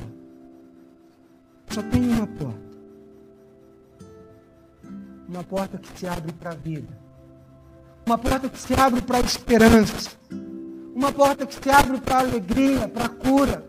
Só 1.69 1.81
tem 1.83 2.07
uma 2.09 2.27
porta. 2.27 2.72
Uma 5.33 5.43
porta 5.43 5.79
que 5.79 5.99
se 5.99 6.05
abre 6.05 6.31
para 6.31 6.51
a 6.51 6.53
vida. 6.53 6.95
Uma 8.05 8.19
porta 8.19 8.47
que 8.47 8.59
se 8.59 8.73
abre 8.75 9.01
para 9.01 9.17
a 9.17 9.21
esperança. 9.21 10.11
Uma 10.93 11.11
porta 11.11 11.43
que 11.47 11.55
se 11.55 11.69
abre 11.71 11.99
para 11.99 12.17
a 12.17 12.19
alegria, 12.19 12.87
para 12.87 13.05
a 13.05 13.09
cura. 13.09 13.67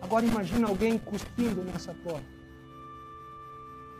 Agora 0.00 0.26
imagina 0.26 0.66
alguém 0.66 0.98
cuspindo 0.98 1.62
nessa 1.62 1.94
porta. 1.94 2.26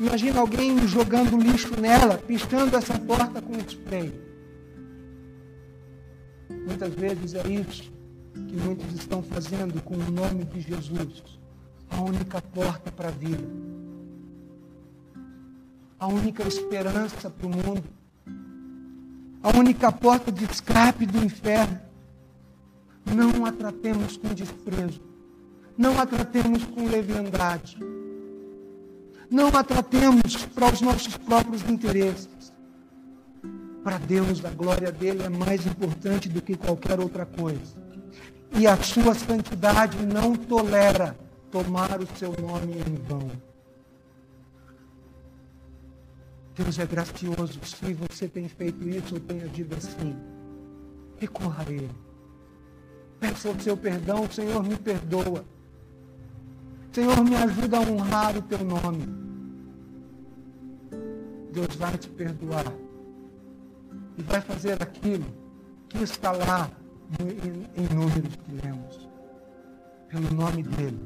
Imagina 0.01 0.41
alguém 0.41 0.77
jogando 0.89 1.39
lixo 1.39 1.81
nela, 1.81 2.19
pichando 2.19 2.77
essa 2.77 2.99
porta 2.99 3.41
com 3.41 3.57
spray. 3.61 4.13
Muitas 6.67 6.93
vezes 6.95 7.35
é 7.35 7.47
isso 7.47 7.93
que 8.35 8.57
muitos 8.57 8.93
estão 8.95 9.23
fazendo 9.23 9.81
com 9.83 9.95
o 9.95 10.11
nome 10.11 10.47
de 10.47 10.63
Jesus. 10.63 11.23
A 11.89 12.03
única 12.03 12.43
porta 12.43 12.91
para 12.91 13.07
a 13.07 13.13
vida. 13.13 13.47
A 16.03 16.09
única 16.09 16.43
esperança 16.43 17.31
para 17.31 17.47
o 17.47 17.51
mundo 17.51 17.85
a 19.41 19.57
única 19.57 19.93
porta 19.93 20.33
de 20.33 20.45
escape 20.45 21.07
do 21.07 21.25
inferno. 21.25 21.79
Não 23.05 23.47
a 23.47 23.53
tratemos 23.53 24.17
com 24.17 24.35
desprezo. 24.35 25.01
Não 25.79 26.01
a 26.01 26.05
tratemos 26.05 26.65
com 26.65 26.89
leviandade. 26.89 27.79
Não 29.31 29.47
a 29.47 29.63
tratemos 29.63 30.45
para 30.47 30.73
os 30.73 30.81
nossos 30.81 31.17
próprios 31.17 31.63
interesses. 31.69 32.53
Para 33.85 33.99
Deus, 33.99 34.45
a 34.45 34.51
glória 34.51 34.91
dele 34.91 35.23
é 35.23 35.29
mais 35.29 35.65
importante 35.69 36.29
do 36.29 36.43
que 36.43 36.57
qualquer 36.57 36.99
outra 36.99 37.25
coisa. 37.25 37.81
E 38.59 38.67
a 38.67 38.77
sua 38.77 39.15
santidade 39.15 40.05
não 40.05 40.35
tolera 40.35 41.17
tomar 41.53 42.01
o 42.01 42.09
seu 42.17 42.35
nome 42.41 42.75
em 42.75 42.95
vão. 43.09 43.52
Deus 46.55 46.79
é 46.79 46.87
gracioso. 46.87 47.59
Se 47.65 47.95
você 47.95 48.29
tem 48.29 48.49
feito 48.49 48.87
isso 48.89 49.15
ou 49.15 49.21
tem 49.21 49.43
agido 49.43 49.75
assim, 49.75 50.17
recorra 51.19 51.65
a 51.67 51.73
Ele. 51.73 51.91
Peça 53.19 53.51
o 53.51 53.61
seu 53.61 53.77
perdão, 53.77 54.29
Senhor, 54.31 54.63
me 54.63 54.77
perdoa. 54.77 55.45
Senhor, 56.93 57.25
me 57.25 57.37
ajuda 57.37 57.79
a 57.79 57.81
honrar 57.81 58.37
o 58.37 58.43
teu 58.43 58.59
nome. 58.59 59.07
Deus 61.53 61.75
vai 61.77 61.97
te 61.97 62.09
perdoar. 62.11 62.73
E 64.19 64.23
vai 64.23 64.41
fazer 64.41 64.83
aquilo 64.83 65.25
que 65.89 66.03
está 66.03 66.33
lá 66.33 66.71
em, 67.21 67.83
em 67.83 67.95
números 67.95 68.37
que 68.37 68.67
lemos. 68.67 69.09
Pelo 70.09 70.35
nome 70.35 70.63
dele, 70.63 71.01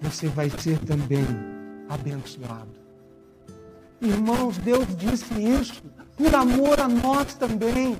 você 0.00 0.28
vai 0.28 0.48
ser 0.48 0.78
também 0.78 1.26
abençoado. 1.88 2.87
Irmãos, 4.00 4.56
Deus 4.58 4.86
disse 4.96 5.34
isso 5.34 5.82
por 6.16 6.34
amor 6.34 6.80
a 6.80 6.88
nós 6.88 7.34
também. 7.34 7.96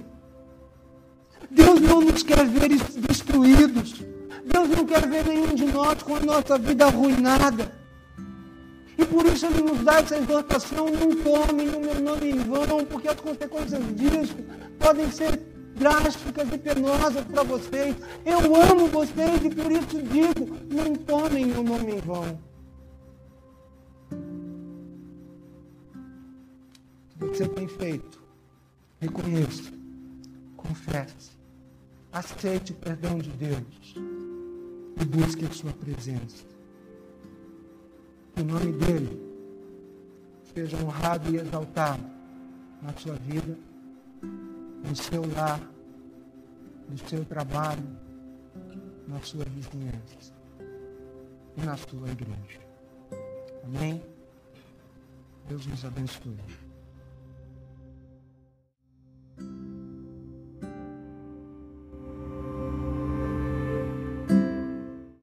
Deus 1.51 1.81
não 1.81 2.01
nos 2.01 2.23
quer 2.23 2.47
ver 2.47 2.69
destruídos. 2.69 3.95
Deus 4.45 4.69
não 4.69 4.85
quer 4.87 5.07
ver 5.09 5.27
nenhum 5.27 5.55
de 5.55 5.67
nós 5.67 6.03
com 6.03 6.17
a 6.17 6.21
nossa 6.21 6.59
vida 6.59 6.87
arruinada. 6.87 7.73
E 8.97 9.05
por 9.05 9.25
isso 9.27 9.47
Ele 9.47 9.63
nos 9.63 9.85
dá 9.85 10.01
essa 10.01 10.17
exortação, 10.17 10.87
não 10.87 11.17
tomem 11.23 11.67
no 11.69 11.81
meu 11.81 12.01
nome 12.01 12.31
em 12.31 12.39
vão, 12.39 12.85
porque 12.85 13.09
as 13.09 13.21
consequências 13.21 13.81
disso 13.95 14.37
podem 14.79 15.11
ser 15.11 15.41
drásticas 15.77 16.49
e 16.53 16.59
penosas 16.59 17.25
para 17.25 17.45
vocês. 17.45 17.95
Eu 18.25 18.39
amo 18.39 18.89
vocês 18.89 19.45
e 19.45 19.51
por 19.51 19.71
isso 19.71 20.03
digo, 20.03 20.57
não 20.69 20.95
tomem 20.95 21.47
meu 21.47 21.63
nome 21.63 21.95
em 21.95 22.01
vão. 22.01 22.48
O 27.21 27.31
que 27.31 27.37
você 27.37 27.49
tem 27.49 27.69
feito. 27.69 28.23
Reconheça. 29.01 29.73
Confesse. 30.57 31.37
Aceite 32.13 32.73
o 32.73 32.77
perdão 32.77 33.19
de 33.19 33.31
Deus. 33.31 33.95
E 35.01 35.05
busque 35.05 35.45
a 35.45 35.51
sua 35.51 35.73
presença. 35.73 36.45
Que 38.35 38.43
o 38.43 38.45
nome 38.45 38.73
dele 38.73 39.29
seja 40.55 40.77
honrado 40.79 41.31
e 41.31 41.37
exaltado 41.37 42.03
na 42.83 42.93
sua 42.95 43.15
vida, 43.15 43.57
no 44.23 44.97
seu 44.97 45.23
lar, 45.35 45.61
no 46.89 46.99
seu 47.09 47.25
trabalho, 47.25 47.85
na 49.07 49.21
sua 49.21 49.45
vizinhança 49.45 50.33
e 51.57 51.63
na 51.63 51.77
sua 51.77 52.09
igreja. 52.09 52.61
Amém? 53.65 54.03
Deus 55.49 55.67
nos 55.67 55.85
abençoe. 55.85 56.68